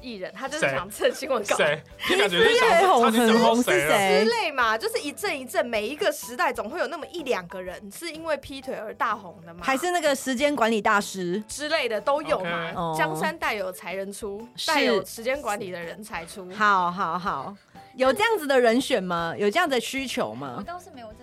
[0.00, 1.82] 艺人，他就是想蹭新闻稿谁？
[2.08, 3.02] 你感觉是最想红
[3.38, 4.30] 红是谁之？
[4.30, 11.42] 类嘛，就是一阵一阵，每一个时代总会有那么一两个人是因为劈腿而大红的嘛，还是那个时间管理大师？
[11.48, 16.50] 之类的都有嘛江山代有才人出，是带有时间管理的人才出。
[16.52, 17.54] 好好好，
[17.94, 19.34] 有这样子的人选吗？
[19.36, 20.64] 有这样的需求吗我吗？
[20.66, 21.19] 倒是没有，真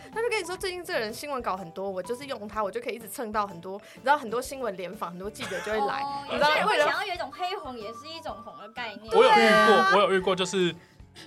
[0.12, 6.02] 他就跟你说，最近这个人新闻稿很多，我就是用他，我就可以一直蹭到很多，你知道很多新闻联访，很多记者就会来。
[6.02, 9.14] 哦你知道为了想要有一种黑红，也是一种红的概念。
[9.14, 10.74] 我有遇过，我有遇过，就是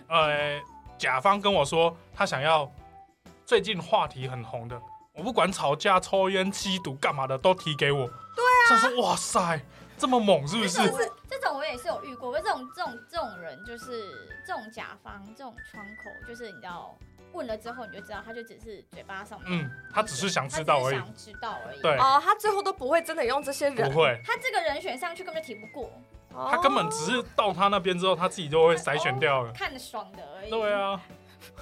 [0.08, 0.60] 呃，
[0.97, 2.71] 甲方跟我说他想要
[3.45, 4.80] 最近话题很红的，
[5.13, 8.08] 我不管吵架、抽烟、吸毒干嘛的都提给我。
[8.08, 9.60] 对啊，他说哇塞，
[9.97, 10.78] 这么猛是不是？
[10.78, 16.95] 这种这种我也是有遇过，这种这种这种人就是这种甲方这种窗口，就是你知道
[17.34, 21.82] 问了之后你就知道，他就只是嘴巴上面，嗯，他只是想知道而已，想知道而已。
[21.82, 25.91] 对哦，他最后都不会真的用这些人，不会，他这个人选上去根本就提不过，
[26.34, 29.52] 哦他根本只是到他那边之后，他自己就会筛选掉了。
[29.54, 30.50] 看得爽的而已。
[30.50, 31.02] 对，啊，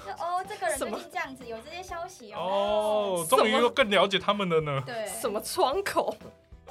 [0.06, 4.82] 就哦，这个人最近这样子，有这些消息哦，终于又更了解他们了呢。
[4.86, 6.16] 对，什么窗口？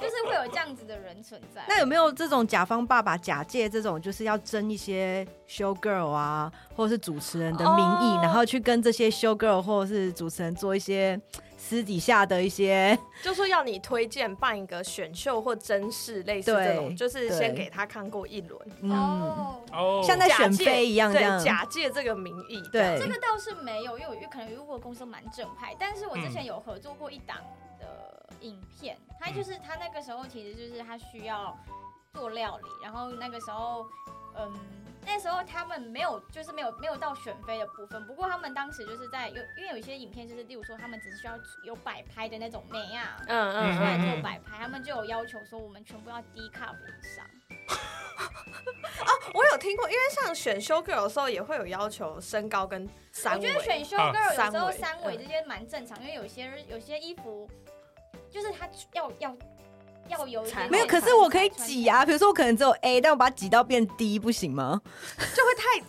[0.00, 1.62] 就是会有这样子的人存在。
[1.68, 8.20] 那有没有这种甲方爸爸假借这种就是要争一些 show girl 啊，或者是主持人的名义，哦。
[8.22, 11.20] 然后去跟这些 show girl 或者是主持人做一些
[11.56, 21.44] 私底下的一些 就说要你推荐办一个选秀或真试，类似这种，就是先给他看过一轮，嗯，哦，哦，像在选妃一样这对，样。
[21.44, 22.98] 假借这个名义，对。
[22.98, 26.32] 这个倒是没有，因为我遇可能如果公司蛮正派，但是我之嗯。
[26.32, 27.36] 前有合作过一档
[27.78, 28.09] 的
[28.40, 31.56] 影片，他就是他那个时候其实就是他需要
[32.14, 33.86] 做料理，然后那个时候，
[34.36, 34.52] 嗯，
[35.04, 43.20] 那时候他们没有就是没有没有到选妃的部分，不过他们当时就是在有因为有一些影片就是例如说他们只是需要有摆拍的那种美啊。
[43.26, 47.26] 嗯嗯出来嗯，做摆拍，他们就有要求说我们全部要低 cup 以上。
[49.32, 57.48] 我有听过，因为像选修 girl 的时候也会有要求身高跟三围，我觉得选修啊 girl 有时候三围这些蛮正常，因为有些有些衣服
[58.30, 59.36] 就是他要要
[60.08, 64.80] 要有一才点没有，可是我可以挤啊，比如说我可能只有 A，但我把它挤到变 D，不行吗？
[65.34, 65.84] 就会太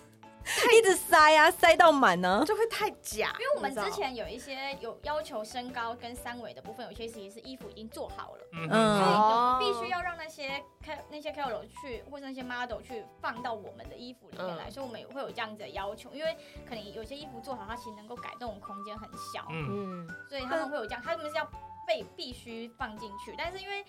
[0.76, 2.44] 一直塞啊，塞到满呢。
[2.46, 8.68] 就会太假，因为我们之前有一些有要求身高跟三围的部分，有些其实是衣服已经做好了，嗯。
[8.70, 8.98] 嗯。
[8.98, 14.72] 所以必须要让那些 K 那些 KOL 去或者那些 model 去放到我们的衣服里面来，嗯。
[14.72, 16.36] 所以我们也会有这样子的要求，因为
[16.68, 21.46] 可能有些衣服做好，它其实能够改动的空间很小，嗯，嗯，所以他们会有这样，他们是要
[21.88, 23.84] 被必须放进去，但是因为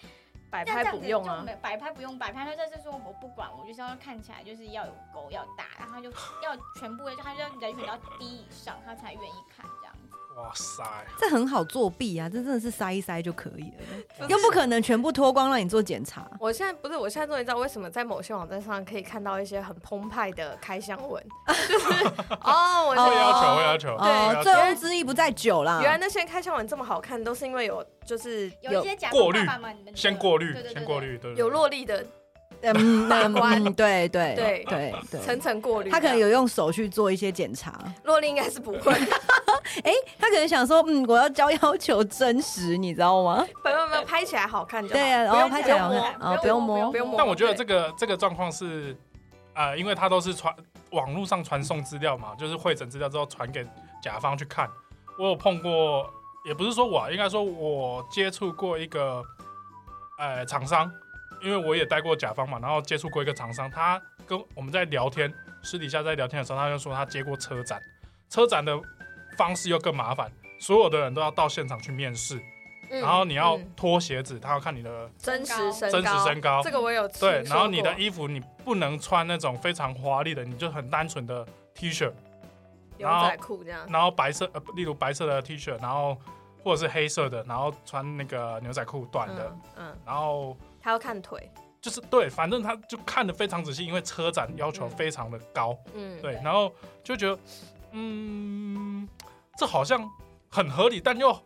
[0.51, 6.11] 摆拍不用啊，摆拍不用摆拍，他就是说我不管，我就是要看起来就是要有沟要大，然后就
[6.43, 9.92] 要全部就，他就要人选要低以上，他才愿意看这样子。
[10.37, 10.83] 哇塞，
[11.19, 12.29] 这很好作弊啊！
[12.29, 13.73] 这真的是塞一塞就可以
[14.19, 16.29] 了，又不可能全部脱光让你做检查。
[16.41, 21.23] 我现在不是，我现在终于知道为什么在某些网站上可以看到一些很澎湃的开箱文，
[21.69, 21.89] 就是
[22.43, 25.81] 哦，我会要求，会要求，对醉翁之意不在酒啦。
[25.83, 29.39] 原来那些开箱文这么好看，都是因为有就是有一些假过滤
[29.95, 32.05] 先过滤先过滤，对，有洛丽的
[32.75, 37.79] 嗯，嗯关嗯对对对对对，层层过滤，他可能有用手去做一些检查。
[38.05, 38.93] 洛丽应该是不会，
[39.83, 43.45] 哎，他可能想说，嗯，我要交要求真实，你知道吗？
[43.65, 46.97] 没有没有拍起来好看就好，对啊，然后拍起来好看，摸啊，不用摸不。
[46.97, 47.19] 用摸。
[47.19, 48.97] 但我觉得对这个这个状况是，
[49.55, 50.55] 呃，因为他都是传
[50.91, 53.67] 网络上传送资料嘛，就是会诊资料之后传给
[54.03, 54.69] 甲方去看。
[55.19, 56.09] 我有碰过，
[56.45, 59.23] 也不是说我啊，应该说我接触过一个
[60.19, 60.91] 呃厂商，
[61.43, 67.81] 因为我也待过甲方嘛，然后接触过一个厂商，他跟我们在聊天，私底下在聊天的时候，他就说他接过车展，
[68.29, 68.79] 车展的
[69.37, 72.41] 方式又更麻烦，所有的人都要到现场去面试，
[72.91, 76.63] 嗯然后你要嗯脱鞋子，他要看你的真实身真实身高。
[76.63, 82.13] 这个我有对，然后你的衣服你不能穿那种非常华丽的，你就很单纯的 T 恤，
[82.99, 86.17] 牛仔裤这样，然后白色呃，例如白色的 T 恤，然后
[86.63, 96.73] 或者是黑色的，然后穿那个牛仔裤短的，嗯嗯，然后他要看腿，就是对，反正他就看得非常仔细，因为车展要求非常的高，嗯，对，然后
[97.05, 97.39] 就觉得
[97.93, 99.09] 嗯，
[99.57, 100.11] 这好像
[100.51, 101.39] 很合理，但又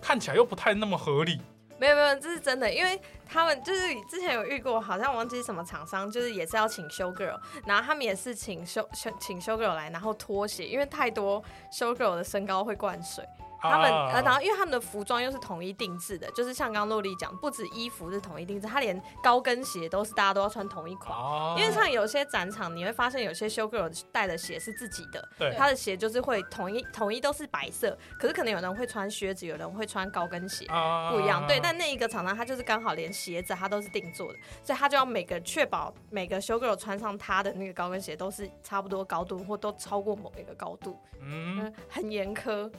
[0.00, 1.40] 看起来又不太那么合理。
[1.78, 2.98] 没有没有，这是真的，因为
[3.28, 13.22] 他们就是之前有遇过，好像忘记什么厂商，就是也是要请修 girl，然后他们也是请修修请修 girl 来，然后拖鞋，因为太多修 girl 的身高会灌水，
[13.60, 21.16] 他们、啊呃，然后因为他们的服装又是统一定制的，就是像刚刚洛丽讲，不止衣服是统一定制，他连高跟鞋都是大家都要穿同一款。
[21.16, 31.46] 哦因为像有些展场，你会发现有些修 girl 带的鞋是自己的，对他的鞋就是会统一统一都是白色，可是可能有人会穿靴子，有人会穿高跟鞋，啊不一样。
[31.46, 42.70] 对，但那一个厂商他就是刚好连鞋子他都是定做的，所以他就要每个确保每个修 girl 穿上他的那个高跟鞋都是差不多高度或都超过某一个高度，嗯，嗯，很严苛。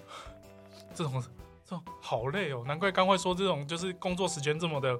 [0.93, 1.23] 这种
[1.63, 4.97] 这种好累哦，难怪刚会说这种就是工作时间这么的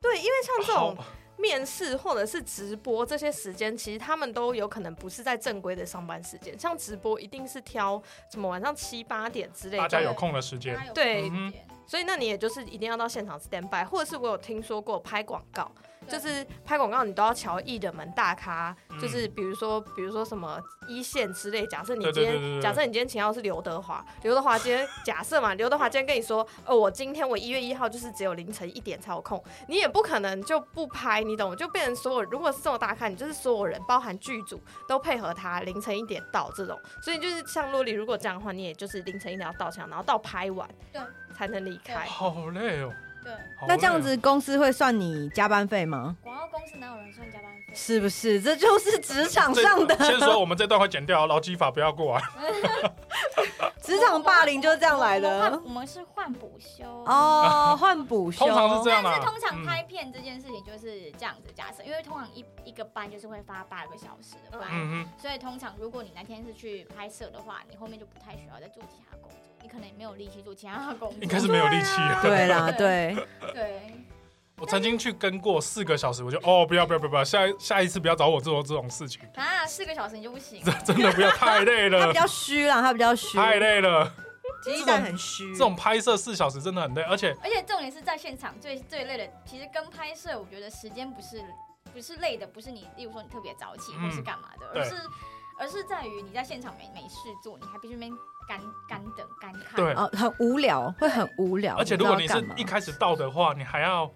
[0.00, 0.94] 对，因为像这好。
[0.94, 1.04] 种
[1.38, 9.82] 面试或者是直播这些时间，其实他们都有可能不是在正规的上班时间，像直播一定是挑什么晚上七八点之类的。
[9.82, 10.78] 大家有空的时间。
[10.94, 11.28] 对。
[11.30, 11.52] 嗯
[11.88, 15.70] 所以那你也就是一定要到现场 stand by，或者是我有听说过拍广告，
[16.08, 21.66] 就是拍广告你都要瞧艺人们大咖，嗯就是比如说比如说什么一线之类。
[21.66, 31.56] 假设你今天假设你今天请到是刘德华，刘德华今天假设嘛，刘德华今天跟你说，呃，我今天我一月一号就是只有凌晨一点才有空，你也不可能就不拍，你懂？
[31.56, 41.02] 就变成所有如果是这么大咖，你就是所有人包含剧组都配合他凌晨一点到这种，所以就是像洛丽如果这样的话，你也就是凌晨一点要到场，然后到拍完对
[41.34, 42.06] 才能离开。
[42.06, 42.92] 好累哦。
[43.26, 46.16] 对，好那这样累哦子公司会算你加班费吗？
[46.22, 47.74] 广告公司哪有人算加班费？
[47.74, 48.40] 是不是？
[48.40, 52.22] 这就是职场上的先说我们这段会剪掉，劳基法不要过来。
[53.82, 56.84] 职场霸凌就是这样来我们的换我们是换补休。
[57.04, 59.14] 哦，换补休，通常是这样但。
[59.14, 71.18] 是通常嗯拍片这件事情就是这样子假设，因为通常一一个班就是会发八个小时的班，嗯哼，所以通常如果你那天是去拍摄的话，你后面就不太需要再做其他工作，你可能也没有力气做其他工作。
[71.20, 72.20] 应该是没有力气了。
[72.22, 73.16] 对啦，对，
[73.52, 73.92] 对，
[74.58, 80.70] 我曾经去跟过四个小时，我就哦不要不要不要不要，下一下一次不要找我做这种事情，啊，四个小时你就不行这。
[80.84, 84.12] 真的不要太累了 他比，较虚啦，他比较虚，太累了。
[84.62, 85.50] 鸡蛋很虚。
[85.50, 91.42] 这种拍摄四小时真的很累，而且而且重点是在现场最最累的，其实跟拍摄，我觉得时间不是
[91.92, 94.94] 不是累的，不是你，例如说你特别早起嗯或是干嘛的，对而是
[95.58, 98.12] 而是在于你在现场没没事做，你还必须那边
[98.48, 99.76] 干干等干看。
[99.76, 101.76] 对哦，很无聊，会很无聊。
[101.76, 104.10] 而且如果你是一开始到的话，你还要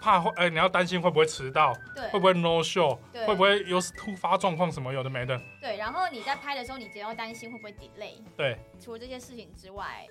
[0.00, 2.08] 怕会，哎、你要担心会不会迟到，对。
[2.08, 3.26] 会不会 no show，对。
[3.26, 10.06] 会不会有突发状况什么有的没的，对，然后你在拍的时候，你只要担心会不会 delay，对，除了这些事情之外，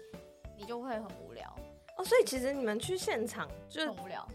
[0.58, 1.48] 你就会很无聊，
[1.98, 4.28] 哦，所以其实你们去现场，就很无聊。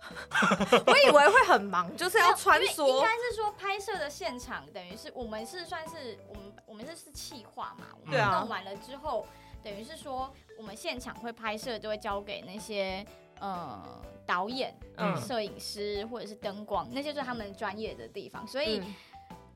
[0.86, 3.02] 我以为会很忙，就是要穿梭应。
[3.02, 9.26] 该是说拍摄的现场等于是我们是算是我们我们这是气化嘛，我们弄完了之后，
[9.62, 13.04] 等于是说我们现场会拍摄，就会交给那些
[13.40, 18.80] 呃导演、嗯摄影师或者是灯光，那些就是他们专业的地方，所以。
[18.80, 18.94] 嗯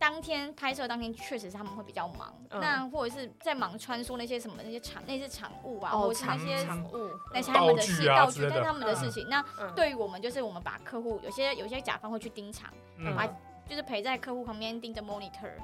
[0.05, 2.61] 当天拍摄当天确实是他们会比较忙，嗯。
[2.61, 9.27] 那或者是在忙穿梭那些什么那些场那些场务啊，哦，或者是那些场务，那些他们的事道具，那是他们的事情。
[9.31, 9.73] 那嗯。
[9.75, 13.27] 对于我们就是我们把客户有些有些甲方会去盯场，嗯，啊
[13.67, 15.55] 就是陪在客户旁边盯着 monitor，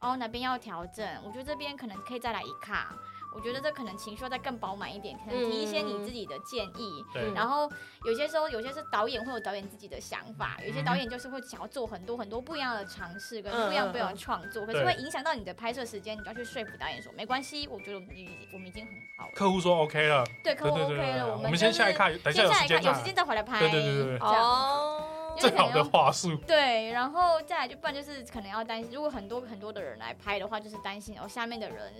[0.00, 2.96] 然后哪边要调整，我觉得这边可能可以再来一卡，
[3.32, 7.04] 我觉得这可能情绪要再更饱满一点，可能提一些你自己的建议。
[7.12, 7.70] 对然后
[8.04, 19.32] 有些时候，有些是导演会有导演自己的想法，有些导演就是会想要做很多很多不一样的尝试跟不一样不一样的创作，可是会影响到你的拍摄时间，你就要去说服导演说没关系，我觉得我们已经我们已经很好了。
[19.34, 23.60] 客户说 OK 了，对，客户 OK 了，对对，我我们先下一看，等一下下来看，有时间再有时间再回来拍。
[23.60, 25.06] 对对对对哦，
[25.38, 26.34] 最好的话术。
[26.46, 31.92] 对，然后再来就不然就是可能要担心，如果很多很多的人来拍的话，就是担心哦下面的人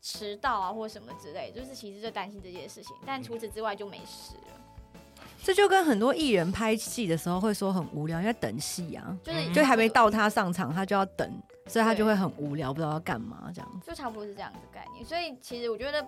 [0.00, 2.94] 迟到啊或什么之类，就是其实就担心这件事情。
[3.04, 13.90] 但除此之外就没事了，这就跟很多艺人拍戏的时候会说很无聊，因为等戏啊，就是嗯就还没到他上场，他就要等，所以他就会很无聊，不知道要干嘛这样子。
[13.90, 15.04] 就差不多是这样的概念。
[15.04, 16.06] 所以其实我觉得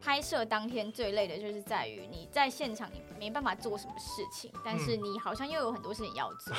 [0.00, 6.54] 拍摄当天最累的就是在于你在现场你没办法做什么事情，但是你好像又有很多事情要做。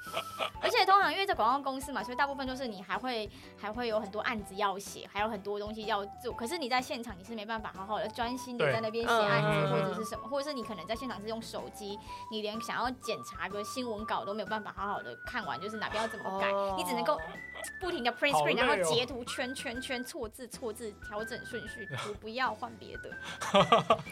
[0.62, 6.32] 而且通常因为在广告公司嘛，所以大部分就是你还会还会有很多案子要写，还有很多东西要做。
[6.32, 11.98] 可是你在现场你是没办法好好的专心的在那边写案嗯子或者是什么，或者是你可能在现场是用手机，
[12.30, 17.18] 你连想要检查个新闻稿都没有办法好好的看完，就是哪边要怎么改，哦你只能够
[17.80, 23.10] 不停的 print screen，然后截图圈圈圈错字错字调整顺序，我不要换别的。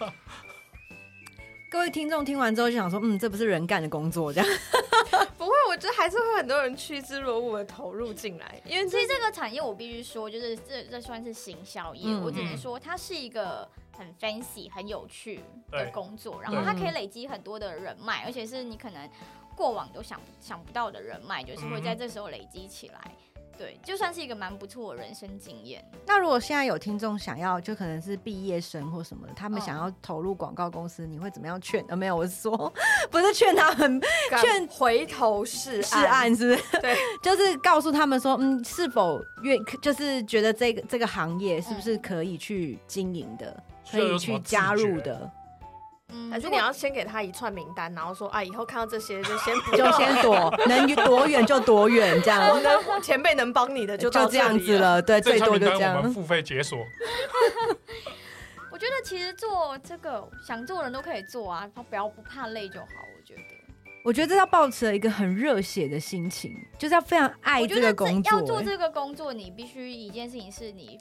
[1.71, 4.51] 各位听众听完之后就想说，嗯，这不是人干的工作，这样。
[5.69, 15.41] 我觉得还是会很多人趋之若鹜的投入进来，因为其实这个产业我必须说，就是这这算是行销业，嗯我只能说它是一个很 fancy、很有趣
[15.71, 19.09] 的工作，然后它可以累积很多的人脉，而且是你可能
[19.55, 23.13] 过往都想想不到的人脉，就是会在这时候累积起来。
[23.59, 25.85] 对，就算是一个蛮不错的人生经验。
[26.07, 31.85] 那如果现在有听众想要，就可能是毕业生或什么的，他们嗯想要投入广告公司，你会怎么样劝？
[31.89, 32.73] 呃，没有，我是说，
[33.11, 34.01] 不是劝他们
[34.41, 36.79] 劝回头是是案，是不是？
[36.81, 45.29] 对， 就是告诉他们说，嗯，是否愿，就是觉得这个这个行业是不是可以去经营的，可以去加入的，
[46.13, 54.79] 嗯，还是你要先给他一串名单，然后说啊，以后看到这些就先不就先躲，能 躲远就躲远，这样我能前辈能帮你的就就这样子。
[54.79, 56.13] 了，对，最多就这样我们。
[56.13, 56.79] 付费解锁，
[58.73, 62.87] 我觉得其实做这个想做的人都可以做啊，他不要不怕累就好。
[62.87, 63.43] 我觉得，
[64.05, 70.99] 我觉得这要保持了一个很热血的心情，就是要非常爱这个工作、欸要做这个工作，你必须一件事情是你，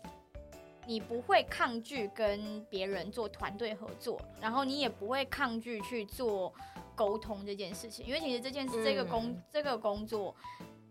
[0.88, 6.54] 你不会抗拒跟别人做团队合作，然后你也不会抗拒去做
[6.96, 10.34] 沟通这件事情，因为其实这件事、嗯这个工这个工作，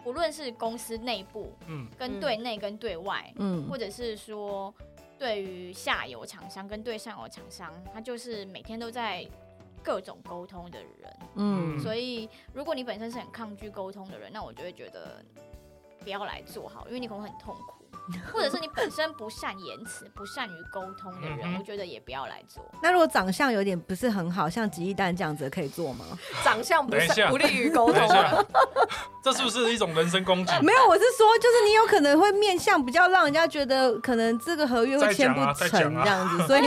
[0.05, 3.66] 不论是公司内部嗯，跟对内跟对外，嗯。
[3.68, 4.72] 或者是说
[5.18, 9.26] 对于下游厂商跟对上游厂商，他就是每天都在
[9.82, 11.16] 各种沟通的人。
[11.36, 15.24] 嗯，所以，如果你本身是很抗拒沟通的人，那我就会觉得
[16.01, 17.76] 不要来做好，因为你可能很痛苦。
[18.32, 22.64] 或者是你本身不善言辞、不善于沟通的人，嗯我觉得也不要来做。
[22.82, 26.04] 那如果长相有点不是很好，像吉一丹这样子，可以做吗？
[26.44, 28.09] 长相不等一下善不利于沟通
[29.22, 30.52] 这是不是一种人身攻击？
[30.62, 36.62] 没有，我是说，就是你有可能会面相比较让人家觉得可能这个合约会签不成这样子，所以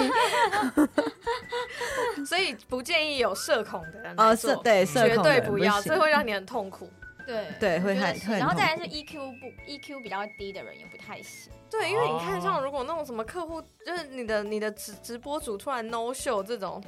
[2.25, 6.89] 所以不建议有社恐的人做社对社绝恐绝对不要，这会让你很痛苦。
[7.29, 7.45] 对。
[7.59, 11.51] 对会很会很然后再来是 EQ 不 EQ 比较低的人也不太行。
[11.69, 12.41] 对，因为你看，哦。
[12.41, 16.83] 像如果那种什么客户，就是你的你的直直播主突然 no show 这种，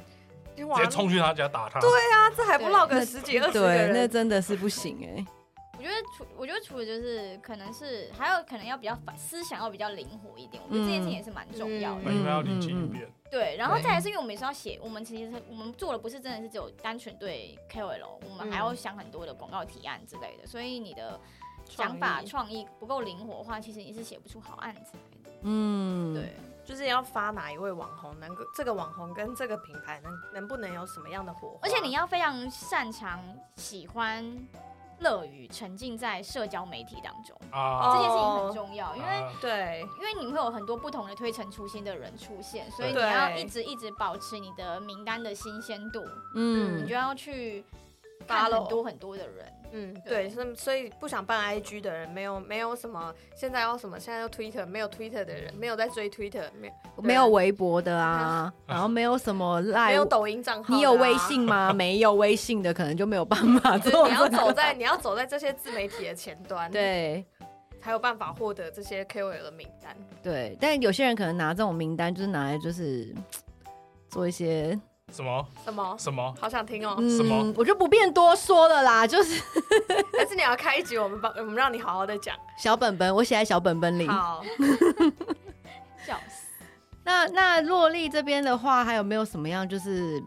[0.66, 1.78] 哇直接冲去他家打他。
[1.80, 5.24] 对啊，这还不落个十几二十个对，那，真的是不行哎、
[5.82, 12.02] 我觉得除我觉得除了就是可能是还有可能要比较反思想要比较灵活一点，我觉得这件事情也是蛮重要的。
[12.02, 13.12] 嗯那应该要临机一变。
[13.28, 21.18] 对，然后再来是因为我们也是要写，我们其实我们做的不是真的是只有单纯对 KOL，我们还要想很多的广告提案之类的，所以你的
[21.68, 25.36] 想法创意创意不够灵活的话，其实你是写不出好案子来的。
[25.42, 31.58] 嗯，对，就是要发哪一位网红，能够这个网红跟这个品牌能能不能有什么样的火花？
[31.62, 33.20] 而且你要非常擅长
[33.56, 34.24] 喜欢。
[35.02, 37.94] 乐于沉浸在社交媒体当中，啊。
[37.94, 38.44] 这件事情哦。
[38.46, 39.32] 很重要，因为啊。
[39.40, 39.86] 对。
[40.00, 46.00] 因为你会有很多不同的推陈出新的人出现，所以你要一直一直保持你的名单的新鲜度，
[46.34, 46.78] 嗯。
[46.78, 47.64] 你嗯就要去
[48.26, 49.52] 看很多很多的人。
[49.72, 60.76] 嗯，对，所所以不想办 IG 的人，没有没有什么，现在要什么，现在要 Twitter，没有 Twitter 的人，没有在追 Twitter，没有没有微博的啊， 然后没有什么没有，抖音账号、啊。
[60.76, 61.72] 你有微，信吗？
[61.74, 67.24] 没有微信的可能就没有办法做你要走在你要走在这些自媒体的前端，，对。
[67.80, 69.92] 才有办法获得这些 KOL 的名单。
[70.22, 73.12] 对，但有些人可能拿这种名单就是拿来就是
[74.08, 74.78] 做一些，
[75.12, 75.96] 什么什么？
[75.98, 76.34] 什么？
[76.40, 76.96] 好想听哦！
[77.16, 79.40] 什么嗯，我就不便多说了啦，就是
[80.16, 82.34] 但是你要开一集，我们帮我们让你好好的讲。
[82.56, 84.08] 小本本，我写在小本本里。
[84.08, 84.42] 好，
[86.06, 86.46] 笑死！
[87.04, 90.22] 那那洛丽这边的话，还有没有什么样就是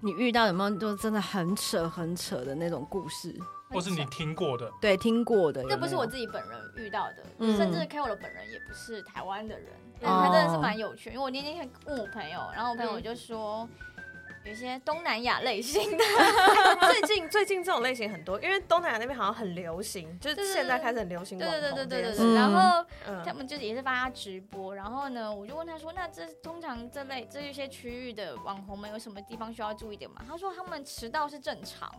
[0.00, 3.36] 你遇到有没有就真的很扯很扯的那种故事？
[3.70, 9.68] 或是你听过的，对，听过的有没有，这不是我自己本人遇到的，嗯甚至 Carol 本人也不是台湾的人，
[10.00, 11.10] 他真的是蛮有趣。
[11.10, 13.68] 因为我那天问我朋友，然后我朋友就说。
[14.44, 16.04] 有一些东南亚类型的，
[16.86, 22.34] 最近最近这种类型很多，因为东南亚那边好像很流行，就是现在开始很流行对网红对对对对对。
[22.34, 22.84] 然后
[23.24, 30.20] 他嗯，们就是也是发直播，然后呢，我就问他说，那这通常这类这一些区域的网红们有什么地方需要注意点吗？
[30.28, 31.90] 他说他们迟到是正常，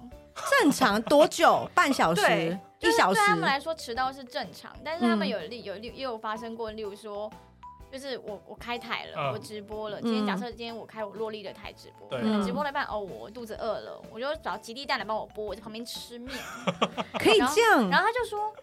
[0.62, 1.68] 正常多久？
[1.74, 2.22] 半小时、
[2.78, 3.26] 就是一小时对？
[3.28, 7.32] 他们来说迟到是正常，但是他们嗯有例有例也有发生过，例如说。
[7.98, 9.32] 就是我我开台了，嗯。
[9.32, 10.02] 我直播了。
[10.02, 10.28] 今天嗯。
[10.28, 12.20] 假设今天我开我洛丽的台直播，对。
[12.20, 12.43] 可能嗯。
[12.46, 16.38] 直播了一半，哦，我肚子饿了，我就找吉利蛋来帮我播，我在旁边吃面。
[17.18, 18.54] 可以这样，然后他就说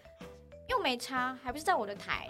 [0.68, 2.28] 又没差，还不是在我的台，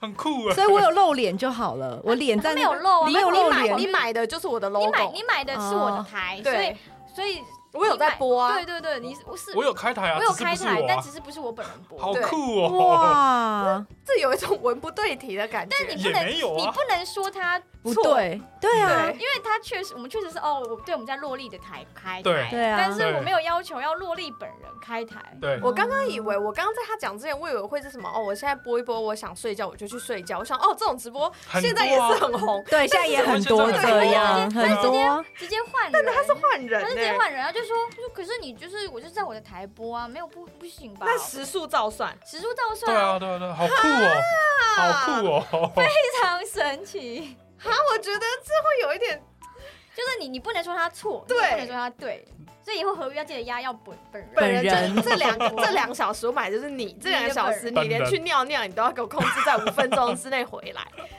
[0.00, 0.54] 很酷啊。
[0.54, 6.06] 所以我有露脸就好了，我脸在他那没有露啊，你没有露买脸你买的就是我的你 logo，买你买的是我的哦。
[6.08, 6.76] 台，所以对，
[7.16, 7.42] 所以
[7.72, 8.64] 我有在播啊对。
[8.64, 11.98] 对对，你我是我有开台啊，我有开台，但不是我啊只是不是我本人播。
[11.98, 12.68] 好对酷哦。
[12.88, 15.76] 哇，这有一种文不对题的感觉。
[15.78, 25.20] 也但你不能，没有啊你不能说他不错，对，对啊对，因为他确实，我们确实是哦，我对我们在洛丽的台开对台，对啊但是我对没有要求要洛丽本人开台。
[25.40, 30.38] 对，我刚刚以为，我刚刚在他讲之前，我以为会是什么哦，我现在播一播，我想睡觉我就去睡觉。
[30.38, 35.24] 我想哦，这种直播很现在也是很红，对，现在也很多这样，对很多。
[35.36, 37.18] 直接换但是，他是换人他是直接呢。
[37.18, 41.06] 换人，他就说，他说可是你就是我就是在我的台播啊，没有不不行吧？
[41.06, 45.72] 那时速照算，时速照算对啊，对啊，对啊，好酷哦，好酷哦。
[45.76, 45.86] 非
[46.20, 47.36] 常神奇。
[47.64, 49.22] 啊，我觉得这会有一点
[49.96, 52.24] 就是你，你不能说他错，你对也不能说他对，
[52.62, 54.30] 所以以后合约要记得压要本本人。
[54.36, 60.82] 本人人这这两个 这两个小时我买的就是你，这两个小时你连去尿尿你都要给我控制在五分钟之内回来。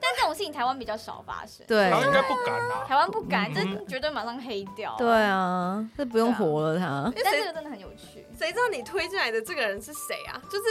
[0.00, 2.84] 但这种事情台湾比较少发生，对他应该不敢啊。
[2.88, 4.96] 台湾不敢，这嗯绝对马上黑掉。
[4.98, 7.12] 对，啊，这不用活了他。
[7.22, 8.26] 但这个真的很有趣。
[8.36, 10.42] 谁知道你推进来的这个人是谁啊？
[10.50, 10.64] 就是。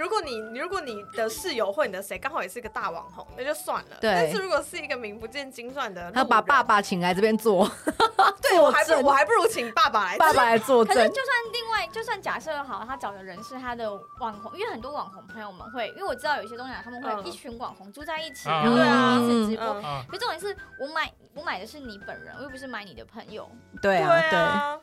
[0.00, 3.98] 如果你如果你的室友或你的谁刚好也是个大网红，那就算了。
[4.00, 7.70] 对但是如果是一个名不见经传的他把爸爸请来这边做，
[8.40, 10.16] 对我还不我还不如请爸爸来。
[10.16, 10.94] 爸爸来作证。
[10.94, 19.66] 可是就算另外，就算假设好，他找的人是他的网红，因为很多网红朋友们会，因为我知道有些东西他们会嗯一群网红住在一起，啊然后对啊彼此直播。
[19.66, 23.46] 嗯啊，可重点是我买我买的是你本人，我又不是买你的朋友。
[23.82, 24.38] 对啊，对。
[24.38, 24.80] 啊，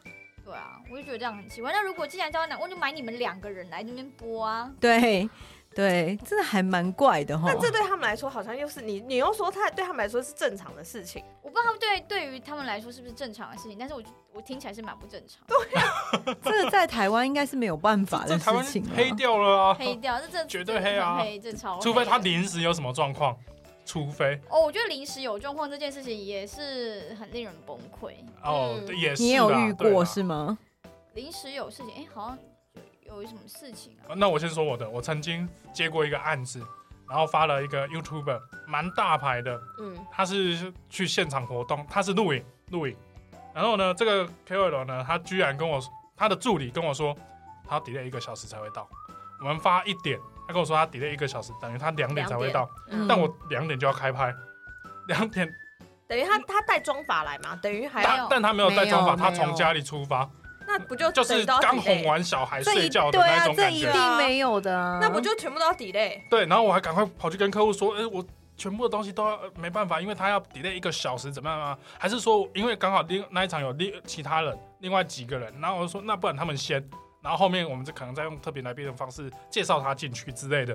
[0.47, 1.73] 对啊，我就觉得这样很奇怪。
[1.73, 4.71] 那如果既然交男，我就买你们两个人来这边播啊。
[4.79, 5.29] 对
[5.75, 7.49] 对，真的还蛮怪的哈。
[7.49, 11.21] 但这对他们来说好像又是你，你又说他对他们来说是正常的事情。
[11.41, 15.45] 我不知道他们对对于他们来说是不是正常的事情，但是我我听起来是蛮不正常。
[15.45, 18.93] 对 这个在台湾应该是没有办法的这台湾事情啊。
[18.95, 21.81] 黑掉了啊，黑掉，这这绝对黑啊这很黑这超黑。
[21.81, 23.37] 除非他临时有什么状况，
[23.88, 28.13] 除非哦，我觉得临时有状况这件事情也是很令人崩溃。
[28.43, 30.57] 哦嗯，也是你也有遇过是吗？
[31.13, 32.38] 临时有事情，哎、好像
[33.05, 34.13] 有有什么事情啊？
[34.15, 36.61] 那我先说我的，我曾经接过一个案子，
[37.09, 42.95] 然后发了一个 YouTuber，蛮大牌的，嗯，他是去现场活动，他是录影录影，
[43.55, 45.81] 然后呢，这个 KOL 呢，他居然跟我
[46.15, 47.15] 他的助理跟我说，
[47.67, 48.88] 他要 delay 一个小时才会到，
[49.39, 54.33] 我们发一点，他跟我说他 delay 一个小时，等于他两点才会到，嗯但我两点就要开拍，
[55.07, 55.47] 两点，
[56.07, 60.29] 等于他他带妆法来嘛，等于还没有但但他没有带妆法，没有他从家里出发，
[60.65, 63.91] 那不就就是刚哄完小孩这一睡觉的对啊，那种感觉这一。
[63.91, 64.99] 定没有的啊。
[65.01, 66.21] 那不就全部都要 delay？
[66.29, 68.25] 对，然后我还赶快跑去跟客户说，哎、我
[68.55, 71.77] 全部的东西都要、呃没办法，因为他要 delay 一个小时，怎么样啊？
[71.99, 76.83] 还是说，因为刚好另那一场有另其他人，另外几个人，然后我就说，那不然他们先，
[77.28, 80.73] 然后后面我们就可能再用特别来宾的方式介绍他进去之类的。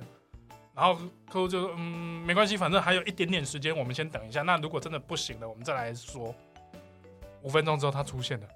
[0.74, 0.94] 然后
[1.30, 4.42] 客户就说，嗯，没关系，反正还有一点点时间，我们先等一下。
[4.42, 6.34] 那如果真的不行了，我们再来说。
[7.40, 8.46] 五分钟之后他出现了，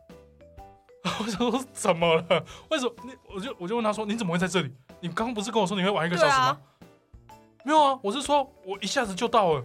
[1.20, 2.44] 我想说怎么了？
[2.68, 2.92] 为什么？
[3.02, 4.70] 你我就我就问他说，你怎么会在这里？
[5.00, 6.60] 你刚刚不是跟我说你会玩一个小时吗？
[7.64, 9.64] 没有啊，我是说我一下子就到了。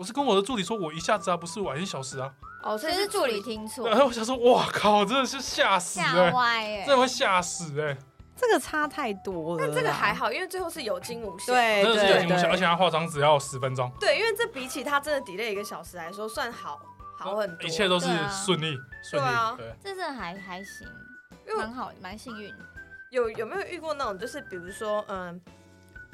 [0.00, 2.32] 我是跟我的助理说，我一下子啊，不是晚一小时啊。
[2.62, 7.94] 哦，所以是助理听错然，后我想说，哇靠，真的是吓死吓哎、歪哎、真的会吓死哎、
[8.34, 9.68] 这个差太多了啦。
[9.68, 11.54] 但这个还好，因为最后是有惊无险。
[11.54, 16.80] 对真的是有对惊无险，而且对，他化妆只要十分钟，对，因为这比起他真的 delay 一个小时来说，算好
[17.18, 17.68] 好很多。
[17.68, 19.26] 一切都是顺利顺利。
[19.26, 20.88] 对啊对，这是还还行，
[21.46, 22.50] 因为蛮好，蛮幸运。
[23.10, 25.38] 有有没有遇过那种，就是比如说，嗯，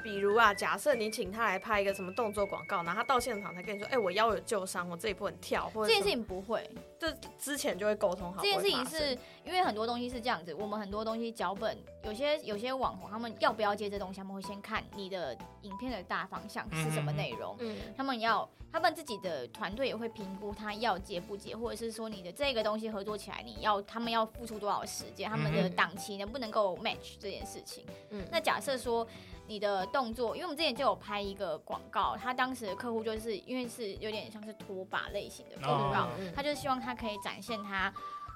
[0.07, 8.41] 比如啊，假设你请他来拍一个什么动作广告，然后他到现场才跟你说，哎、我腰有旧伤，我这里不能跳，或者这件事情不会，就之前就会沟通好。
[8.41, 27.85] 这件事情是因为很多东西是这样子，我们很多东西脚本，有些有些网红他们要不要接这东西，他们会先看你的影片的大方向是什么内容，嗯他们要他们自己的团队也会评估他要接不接，或者是说你的这个东西合作起来，你要他们要付出多少时间，他们的嗯档期能不能够 match 这件事情。
[28.11, 29.05] 嗯那假设说
[29.47, 37.93] 你的动作，因为我们之前就有拍一个广告，他当时的客户就是因为是有点像是拖把类型的广告，他就是希望他可以展现他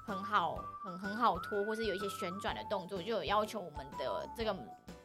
[0.06, 4.54] 很好、很很好拖，或是有一些旋转的动作，就有要求我们的这个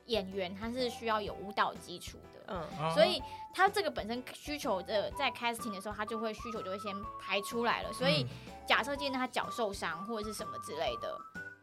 [0.06, 2.44] 演员他是需要有舞蹈基础的。
[2.48, 3.20] 嗯啊所以
[3.52, 7.92] 他这个本身需求的在 casting 的时候，他就会需求就会先排出来了。
[7.92, 8.30] 所以嗯
[8.68, 11.18] 假设今天他脚受伤或者是什么之类的，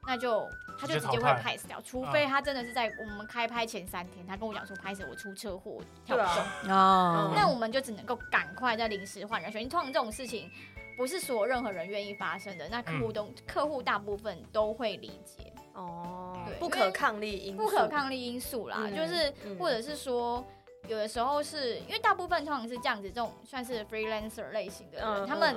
[0.07, 0.49] 那就
[0.79, 9.69] 他就直接会 pass 掉，除非他真的是在我们开拍前三天，他跟我讲说拍摄我出车祸跳不对啊动， 哦，那我们就只能够赶快在临时换人选。
[9.69, 10.51] 通常这种事情
[10.97, 16.37] 不是所有任何人愿意发生的，那客户都、客户大部分都会理解，哦。
[16.47, 18.97] 对，不可抗力因素，不可抗力因素啦，嗯。
[18.97, 20.45] 就是嗯或者是说。
[20.89, 25.57] 有的时候是因为大部分通常是这样子，这种算是 freelancer 类型的人，嗯，他们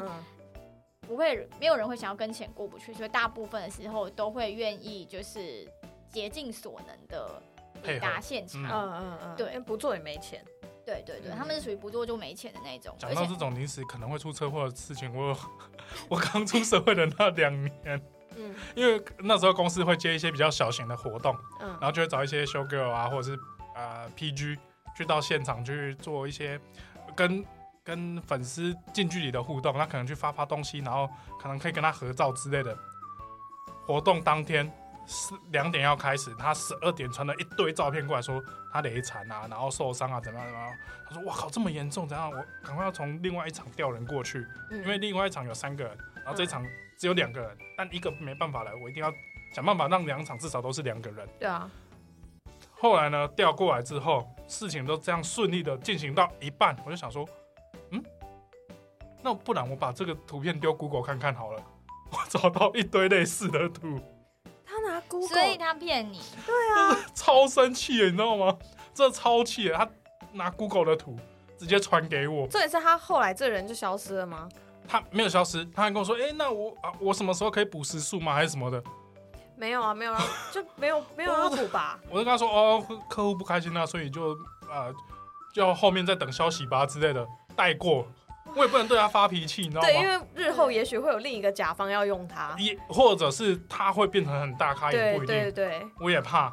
[1.07, 5.67] 不会，没有人会想要跟钱过不去，所以大部分的时候都会愿意就是
[6.09, 7.41] 竭尽所能的
[7.83, 8.61] 抵达现场。
[8.63, 9.19] 嗯嗯嗯。
[9.23, 9.47] 嗯，对。
[9.47, 10.43] 因为不做也没钱。
[10.85, 11.37] 对对对，嗯。
[11.37, 15.37] 他们是属于不做就没钱的那种，讲到这种临时可能会出车祸的事情，我
[16.09, 18.01] 我刚出社会的那两年，
[18.37, 18.55] 嗯。
[18.75, 21.69] 因为那时候公司会接一些比较小型的活动，嗯。
[21.79, 23.39] 然后就会找一些 show girl 啊，或者是
[23.75, 24.57] 呃 PG
[24.95, 26.59] 去到现场去做一些
[27.15, 27.43] 跟
[27.85, 31.07] 跟粉丝近距离的互动，他可能去发发东西，然后
[31.39, 32.75] 可能可以跟他合照之类的。
[33.85, 34.69] 活动当天
[35.05, 40.75] 是两点要开始，他十二点传了一堆照片过来说他雷残啊，然后受伤啊，怎么样怎么样。
[41.07, 42.31] 他说：“哇靠，这么严重，怎样？
[42.31, 46.65] 我赶快要从另外一场调人过去，嗯因为另外一场有三个人，然后这一场
[46.97, 49.13] 只有两个人，但一个没办法来，我一定要
[49.53, 51.69] 想办法让两场至少都是两个人。”对啊，
[52.71, 57.29] 后来呢，调过来之后，事情都这样顺利的进行到一半，我就想说，嗯，
[59.25, 61.59] 那不然我把这个图片丢 Google 看看好了。
[62.11, 63.99] 我找到一堆类似的图，
[64.63, 68.55] 他拿 Google，所以他骗你，对啊 超生气的，你知道吗？
[68.93, 69.89] 这超气的，他
[70.31, 71.17] 拿 Google 的图
[71.57, 74.47] 直接传给我，重点是他后来这人就消失了吗？
[74.87, 78.35] 他没有消失，他还跟我说，哎、那我啊，我什么时候可以补时数吗？
[78.35, 78.81] 还是什么的？
[79.57, 80.23] 没有啊，没有啊，
[80.53, 81.99] 就没有没有要补吧？
[82.11, 84.33] 我就跟他说，哦，客户不开心啊，所以就
[84.69, 84.93] 啊、
[85.55, 88.05] 就后面再等消息吧之类的，带过。
[88.55, 89.87] 我也不能对他发脾气，你知道吗？
[89.87, 92.55] 对，因为日后也许会有另一个甲方要用他。
[92.57, 95.35] 也或者是他会变成很大咖，也对不一定。
[95.35, 96.49] 对对，我也怕，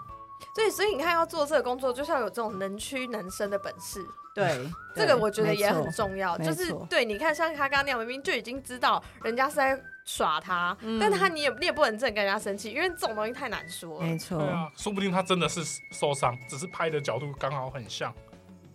[0.54, 4.04] 所以所以你看，要做这个工作，就是要有这种能屈能伸的本事。
[4.34, 4.58] 对，
[4.96, 14.18] 这个我觉得也很重要，没就是错对，你看像他刚刚那样，明明就已经知道人家是在耍他，嗯但他你也你也不能真的跟人家生气，因为这种东西太难说了没。
[14.18, 15.60] 错对，啊，说不定他真的是
[15.92, 18.12] 受伤，只是拍的角度刚好很像。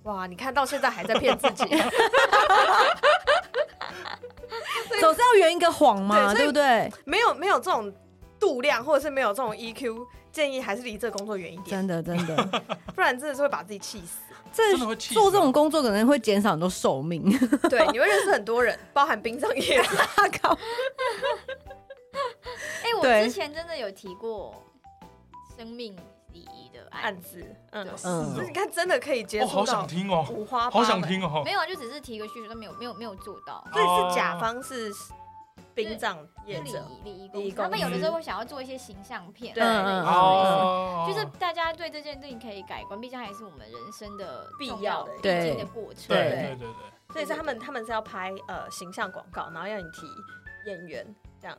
[0.03, 1.65] 哇，你看到现在还在骗自己，
[4.99, 6.91] 总是要圆一个谎嘛，对对不对？
[7.05, 7.93] 没有没有这种
[8.39, 12.61] 度量，或者是没有这种 EQ，建议还是离这个工作远一点，真的真的，
[12.95, 14.19] 不然真的是会把自己气死。
[14.53, 17.21] 这做这种工作可能会减少很多寿命。
[17.69, 19.83] 对，你会认识很多人，包含冰上业。
[20.41, 20.57] 靠，
[22.83, 24.55] 哎、我对之前真的有提过
[25.57, 25.95] 生命
[26.37, 27.87] 礼仪的案案子，嗯。
[28.45, 31.09] 你看，真的可以接触到想听哦，五花八好想门。
[31.09, 31.41] 听哦。
[31.43, 33.65] 没有啊，就只是提一个需求，但没有没有没有做到。
[33.73, 34.91] 所以哦是甲方是
[35.73, 39.63] 殡葬业礼者，礼仪礼仪公司，他们有的时候会想要做一些形象片，对
[41.07, 46.07] 就是大家对这件事情可以改观，毕竟它也是我们人生的必要的必对经的过程。
[46.07, 46.17] 对。
[46.17, 50.07] 对对对对，所以是他们他们是要拍呃形象广告，然后要你提
[50.65, 51.57] 演员这样，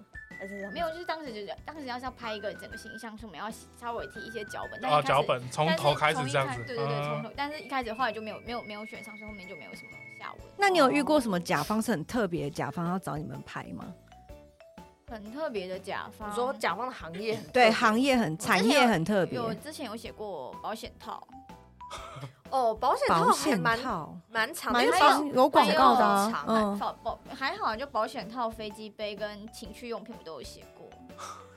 [0.72, 10.40] 没有，就是当时就是当时要是要拍一个整个形象，所以我们要稍微提一些脚本，但啊，是一开始脚本从头开始这样子，开对对对，从嗯头，但是一开始后来就没有没有没有选上，所以后面就没有什么下文。
[10.56, 13.92] 那你有遇过什么甲方是很特别的甲方要找你们拍吗？
[15.10, 16.30] 很特别的甲方？
[16.30, 21.26] 你说甲方的行业很对，行业很产业很特别，有之前有写过保险套，
[22.50, 24.14] 哦，保险套还蛮套。
[24.30, 30.88] 蛮长的，蛮因为长有广告的啊长，嗯，保保还好，就保险套、飞机杯跟情趣用品我都有写过，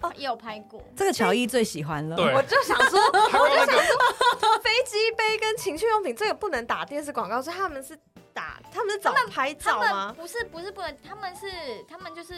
[0.01, 0.11] 哦。
[0.17, 0.81] 也有拍过。
[0.95, 2.33] 这个乔伊最喜欢了，对。
[2.33, 7.97] 我就想说， 我就想说， 飞机杯跟情趣用品这个不能打电视广告，所以他们是
[8.33, 10.13] 打，他们是找拍照吗？
[10.17, 12.33] 不是不是不能，他们是他们就是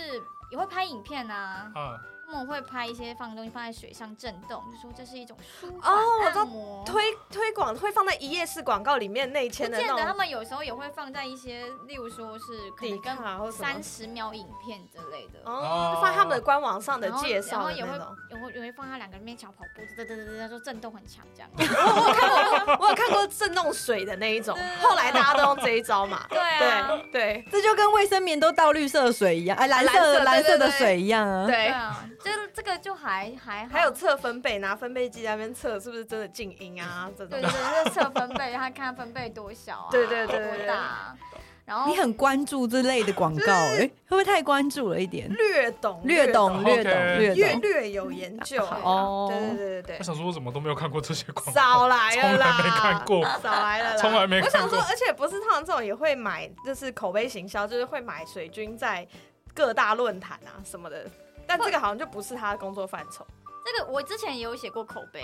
[0.51, 6.84] 也会拍影片啊，嗯，他们会拍一些放东西放在水上震动，就说这是一种舒缓哦我知道按摩。
[6.86, 15.39] 推推广会放在一页式广告里面内不嵌的见得，他那种，们有时候也会放在一些，例如说是可能底卡或跟什么三十秒影片之类的。
[15.45, 18.15] 哦，放在他们的官网上的介绍然后也会的那种。
[18.30, 21.49] 也会也会放他两个人面小跑步，噔噔噔噔噔，说震动很强这样。
[21.53, 22.30] 我有看
[22.65, 26.26] 过，我有看过震动水的那一种后来大家都用这一招嘛。
[26.30, 31.45] 对啊，对对这就跟卫生棉都倒绿色水一样，哎，蓝蓝色蓝色的水一样啊。
[31.45, 37.09] 对对，啊，这这个就还还还有测分贝，拿分贝机在那边测是不是真的静音啊？
[37.17, 37.51] 这种对对
[37.84, 41.17] 对，测分贝，他看分贝多小啊，对对对对多大啊。
[41.65, 45.30] 然后你很关注这类的广告，哎，会不会太关注了一点？
[45.30, 47.55] 略懂略懂，略懂，略略。
[47.55, 48.82] 略有研究欸。
[48.84, 59.07] 哦对对对对对，我想说，我怎么都没有看过这些广告，少来了啦，从来没看过少来了啦，从来没看过我想说，而且不是他们这种也会买，就是口碑行销，就是会买水军在
[59.53, 61.09] 各大论坛啊什么的。
[61.48, 63.26] 但这个好像就不是他的工作范畴。
[63.66, 65.24] 这个我之前也有写过口碑，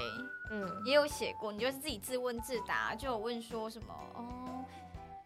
[0.49, 4.63] 嗯，也有写过，你就是自己自问自答，就有问说什么哦，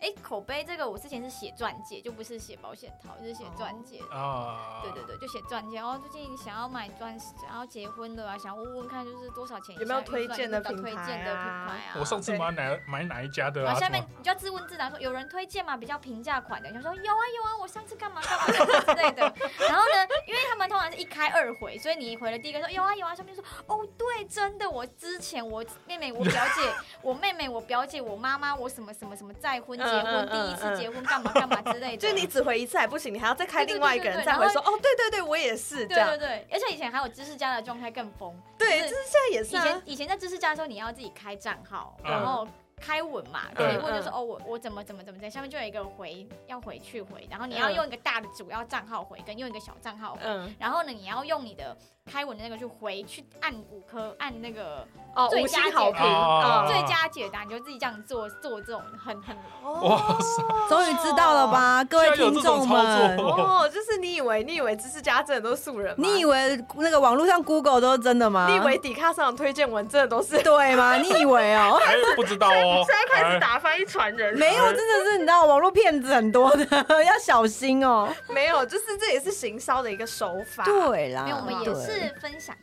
[0.03, 4.01] 哎，口碑这个我之前是写钻戒，就不是写保险套，就是写钻戒。
[4.11, 5.77] 啊，对对对，就写钻戒。
[5.77, 11.95] 然后最近想要买钻石，想要结婚的啊，想问问看就是多少钱有没有推荐的品牌推荐的品啊牌啊？
[11.97, 13.65] 我上次买哪买哪一家的啊？
[13.67, 15.77] 然后下面你就要自问自答说，有人推荐吗？
[15.77, 19.21] 比较平价款的，你就说有啊有啊，我上次干嘛干嘛之类的。
[19.21, 31.97] 然后呢，因为他们通常是一开二回，所以你回了第一个说有啊有啊，上面就说哦对，真的，我之前我妹妹我表姐我妹妹我表姐我妈妈我什么什么什么再婚结嗯婚第一次结婚干嘛干嘛之类的。
[32.07, 36.27] 就你只回一次还不行，你还要再开另外一个人再回说，哦，对对对，我也是这样对对。
[36.27, 38.33] 对，而且以前还有知识家的状态更疯。
[38.57, 39.59] 对，就就是是现在也以是以。
[39.59, 42.47] 前以前在知识家的时候，你要自己开账号，嗯然后
[42.79, 51.77] 开文嘛，对可以问就是嗯哦，我我怎么怎么怎么在下面就有一个回要回去回，然后你要嗯用一个大的主要账号回，跟用一个小账号回，嗯，然后呢，你要用你的
[52.11, 54.85] 开文的那个去回，去按五颗，按那个
[55.15, 59.35] 哦，最五星佳解好评，答嗯最佳解答，你就自己这样做做这种很很
[59.81, 63.17] 哇塞，终于知道了吧，各位听众们？
[63.17, 66.07] 哦，就是你以为你以为知识家真的都是素人吗？
[66.07, 68.47] 你以为那个网络上 Google 都是真的吗？
[68.49, 70.37] 你以为迪卡上的推荐文真的都是？
[70.43, 70.97] 对吗？
[71.01, 71.79] 你以为哦？
[71.85, 72.83] 哎，不知道哦。
[72.85, 76.65] 现在开始哎打翻一船人，没有，真的是你知道，网络骗子很多的，
[77.05, 78.13] 要小心哦。
[78.27, 80.65] 没有，就是这也是行销的一个手法。
[80.65, 82.55] 对啦，没有，我们也是分享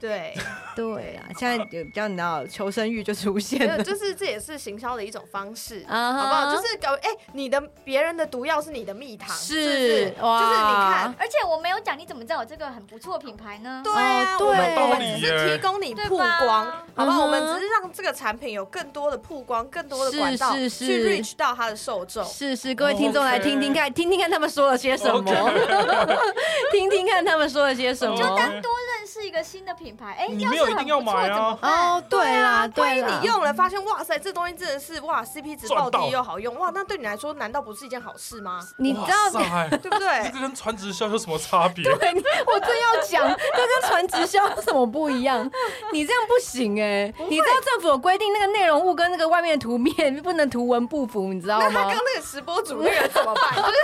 [0.00, 0.34] 对，
[0.74, 3.82] 对 啊，现在有比较你知道求生欲就出现没有，了。
[3.84, 5.84] 就是 这也是行销的一种方式。
[5.88, 6.54] 好不好？
[6.54, 13.80] 就是搞哎、你的别人的毒药是你的蜜糖，是是是哇就是你看，而且我没有讲，你怎么知道我这个很不错的品牌呢？
[13.84, 17.24] 对啊，哦我们对我们只是提供你曝光，好不好？
[17.24, 22.24] 我们只是让这个产品有更多的曝光，更多的管道是是去 reach 到它的受众。
[22.24, 25.22] 是是，各位听众来听听看，听听看他们说了些什么，
[26.72, 28.16] 听听看他们说了些什么。
[28.16, 38.60] 就当多认识一个新的品牌，哎，你没有一定要买啊要是很不错怎么哦，对啊，对万一啦，你用了发现，哇塞，这东西真的是哇 CP 值爆赚到低又好用，哇，那对你来说难道不是一件好事吗？
[38.78, 39.30] 你知道
[39.78, 40.30] 对不对这？
[40.32, 41.84] 个跟传直销有什么差别？
[41.96, 42.14] 对，
[42.46, 45.48] 我正要讲，这跟传直销有什么不一样？
[45.92, 51.94] 你这样不行哎、你知道政府有规定，那个内容物跟那个外面的图面不能图文不符，你知道吗那他刚？
[52.04, 53.54] 那个直播主那个怎么办？
[53.56, 53.78] 就是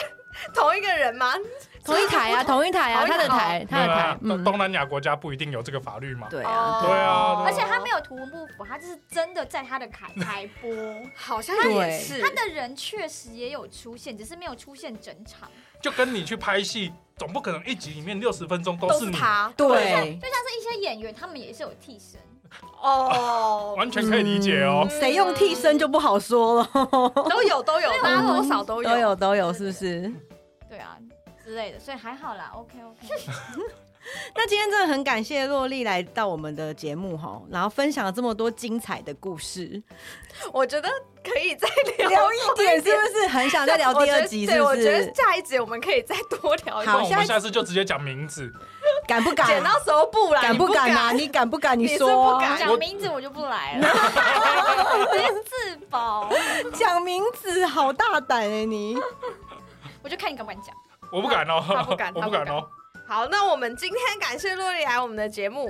[0.55, 1.35] 同一个人吗？
[1.85, 6.29] 同一台啊，同一台啊，他的台，他的台东南亚国家不一定有这个法律嘛。
[6.31, 10.71] 对啊，对啊而且他没有图文不符，他就是真的在他的台台播，
[11.17, 11.75] 好像对。
[11.75, 12.21] 也是。
[12.21, 15.49] 他的人确实也有出现，只是没有出现整场。
[15.81, 22.21] 就跟你去拍戏，总不可能一集里面六十分钟都都是他，对，就像是一些演员，他们也是有替身，
[22.83, 24.87] 哦，完全可以理解哦。
[24.91, 25.01] 嗯。
[25.01, 26.69] 谁用替身就不好说了，
[27.31, 28.91] 都有都有，大家多少都有。
[28.91, 30.13] 都有都有，是不是？
[30.69, 30.99] 对啊
[31.51, 33.09] 之类的，所以还好啦，OK OK。
[34.35, 39.83] 那今天真的很感谢洛丽来到我们的节目哈，然后分享了这么多精彩的故事，
[40.53, 40.89] 我觉得
[41.23, 43.29] 可以再聊聊一点是不是？
[43.29, 45.15] 很想再聊第二集，是对，不我觉得？
[45.15, 47.11] 下一集我们可以再多聊一好点。
[47.11, 48.51] 那我们下次就直接讲名字。
[49.07, 49.47] 敢不敢？
[49.49, 51.11] 剪刀手不啦，敢不不敢啊？
[51.13, 51.79] 你敢不敢？
[51.79, 53.87] 你说啊不敢讲名字我就不来了，
[55.13, 56.31] 直接自保，
[56.73, 58.97] 讲名字好大胆哎、你！
[60.03, 60.75] 我就看你敢不敢讲。
[61.13, 62.69] 我不敢哦，他不敢我他不敢不敢哦。
[63.07, 65.69] 好，那我们今天感谢洛丽来我们的节目。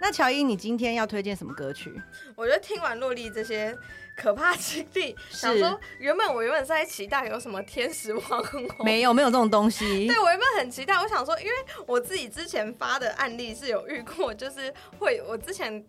[0.00, 1.98] 那乔伊，你今天要推荐什么歌曲？
[2.36, 3.74] 我觉得听完洛丽这些
[4.14, 10.06] 可怕经历， 想说原本我原本是在期待有什么天使网红，没有，没有这种东西。
[10.08, 11.52] 对我原本很期待，我想说，因为
[11.86, 15.82] 我自己之前发的案例是有遇过，就是会我之前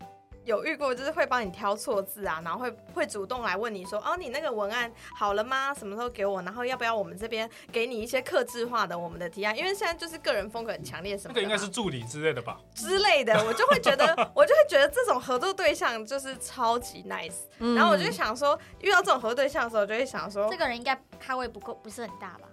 [0.46, 5.74] 有遇过，就是会帮你挑错字啊，然后会会主动来问你说，哦，你那个文案好了吗？
[5.74, 6.40] 什么时候给我？
[6.42, 9.56] 然后要不要我们这边给你一些克制化的我们的提案？
[9.58, 12.58] 因为现在就是个人风格很强烈什么的嘛，那个应该是助理之类的吧？
[12.74, 17.40] 之类的，我就会觉得，我就会觉得这种合作对象就是超级 nice。
[17.58, 22.46] 嗯然后我就想说，遇到这种合作对象的时候，我就会想说这，个人应该咖位不够，不是很大吧？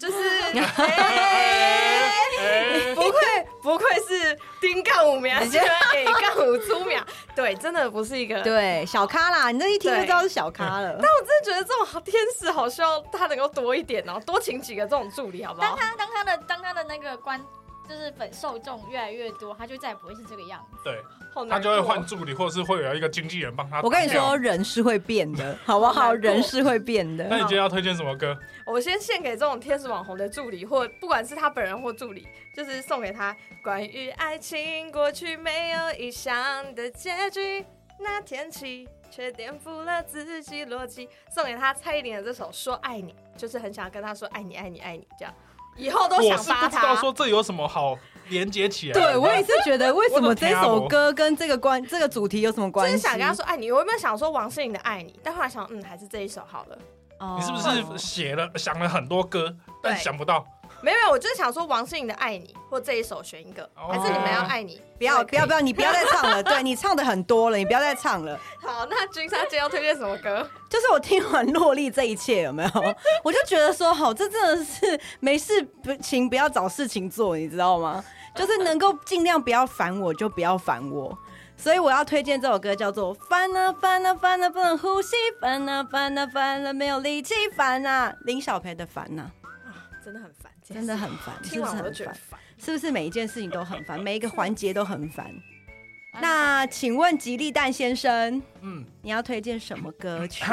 [0.00, 0.14] 就是。
[2.94, 3.20] 不愧
[3.62, 7.00] 不愧是丁杠五秒，现在给杠五粗秒，
[7.34, 8.40] 对，真的不是一个。
[8.42, 10.96] 对小咖啦，你这一听就知道是小咖了。
[11.00, 15.68] 但我真的觉得这种好天使好需要他能够多一点哦，多请几个这种助理好不好？
[15.68, 17.40] 当他当他的当他的那个观
[17.90, 20.78] 就是粉受众越来越多，他就再也不会是这个样子。
[20.84, 21.02] 对，
[21.34, 23.82] 好难他就会换助理，或者是会有一个经纪人帮他。
[23.82, 25.92] 我跟你说，，人是会变的，好不好？
[25.92, 27.26] 好人是会变的。
[27.28, 28.38] 那你今天要推荐什么歌？
[28.64, 37.66] 我先献给这种天使网红的助理，或不管是他本人或助理，就是送给他关于爱情过去没有意想的结局，
[37.98, 45.34] 那天起却颠覆了自己逻辑，送给他蔡依林的这首《说爱你》，就是很想跟他说爱你爱你爱你这样，
[45.80, 46.96] 以后都我想发是不知道他。
[46.96, 47.96] 说这有什么好
[48.28, 49.00] 连接起来的。
[49.00, 52.92] 对，我也是觉得， 为什么这首歌跟这个关这个主题有什么就关系？
[52.92, 55.18] 就是想跟他说爱你，我有没有想说王心凌的爱你？
[55.22, 56.78] 但后来想，嗯，还是这一首好了。
[57.18, 60.44] 哦，你是不是写了想了很多歌，但对想不到？
[60.84, 64.80] 没有没有，我就是想说王心凌的爱你，或这一首选一个，哦还是你们要爱你？
[64.98, 65.60] 不要不要不要。
[65.60, 68.38] 你不要再唱了， 对你唱的很多了，你不要再唱了。
[68.60, 70.48] 好，那君莎姐要推荐什么歌？
[70.68, 72.70] 就是我听完洛丽这一切有没有，
[73.22, 78.02] 我就觉得说，好，这真的是没事不情不要找事情做，你知道吗？
[78.34, 81.16] 就是能够尽量不要烦我，就不要烦我。
[81.56, 89.30] 所以我要推荐这首歌，叫做《烦啊烦啊烦啊不能呼吸，烦啊烦啊烦啊没有力气烦啊》，林小培的烦呐、
[90.12, 91.72] 真的很烦，真的很烦， 是不是
[92.06, 92.40] 很烦？
[92.58, 95.26] 是不是每一件事情都很烦，每一个环节都很烦？
[96.12, 100.44] 啊 那请问吉利蛋先生，嗯，你要推荐什么歌曲？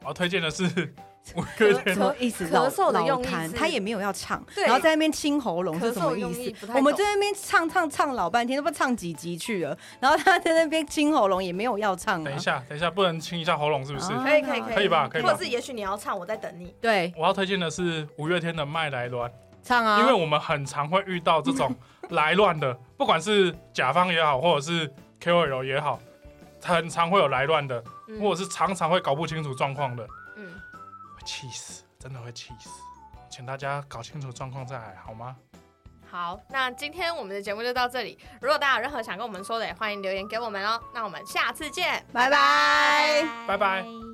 [0.00, 0.94] 我要推荐的是
[1.24, 2.46] 什么意思？
[2.46, 6.66] 咳嗽的用痰他也没有要唱，然后在那边清喉咙是什么咳嗽的意思？
[6.74, 12.22] 我们在那边唱唱唱老半天，都不唱几集去了，然后他在那边清喉咙也没有要唱。
[12.22, 14.08] 等一下，等一下，不能清一下喉咙是不是？
[14.18, 16.74] 可以可以可以，可以吧可以或者是也许你要唱，我在等你。
[16.80, 19.30] 对，我要推荐的是五月天的《麦来乱》，
[19.62, 21.74] 唱啊，因为我们很常会遇到这种
[22.10, 25.98] 来乱的，不管是甲方也好，或者是 KOL 也好，
[26.62, 27.82] 很常会有来乱的，
[28.20, 30.06] 或者是常常会搞不清楚状况的，
[31.24, 32.70] 气死，真的会气死。
[33.30, 35.36] 请大家搞清楚状况再来好吗？
[36.08, 38.16] 好，那今天我们的节目就到这里。
[38.40, 40.80] 如果大家有任何想跟我们说的，也欢迎留言给我们哦。
[40.94, 43.22] 那我们下次见，拜拜。
[43.48, 44.13] 拜拜拜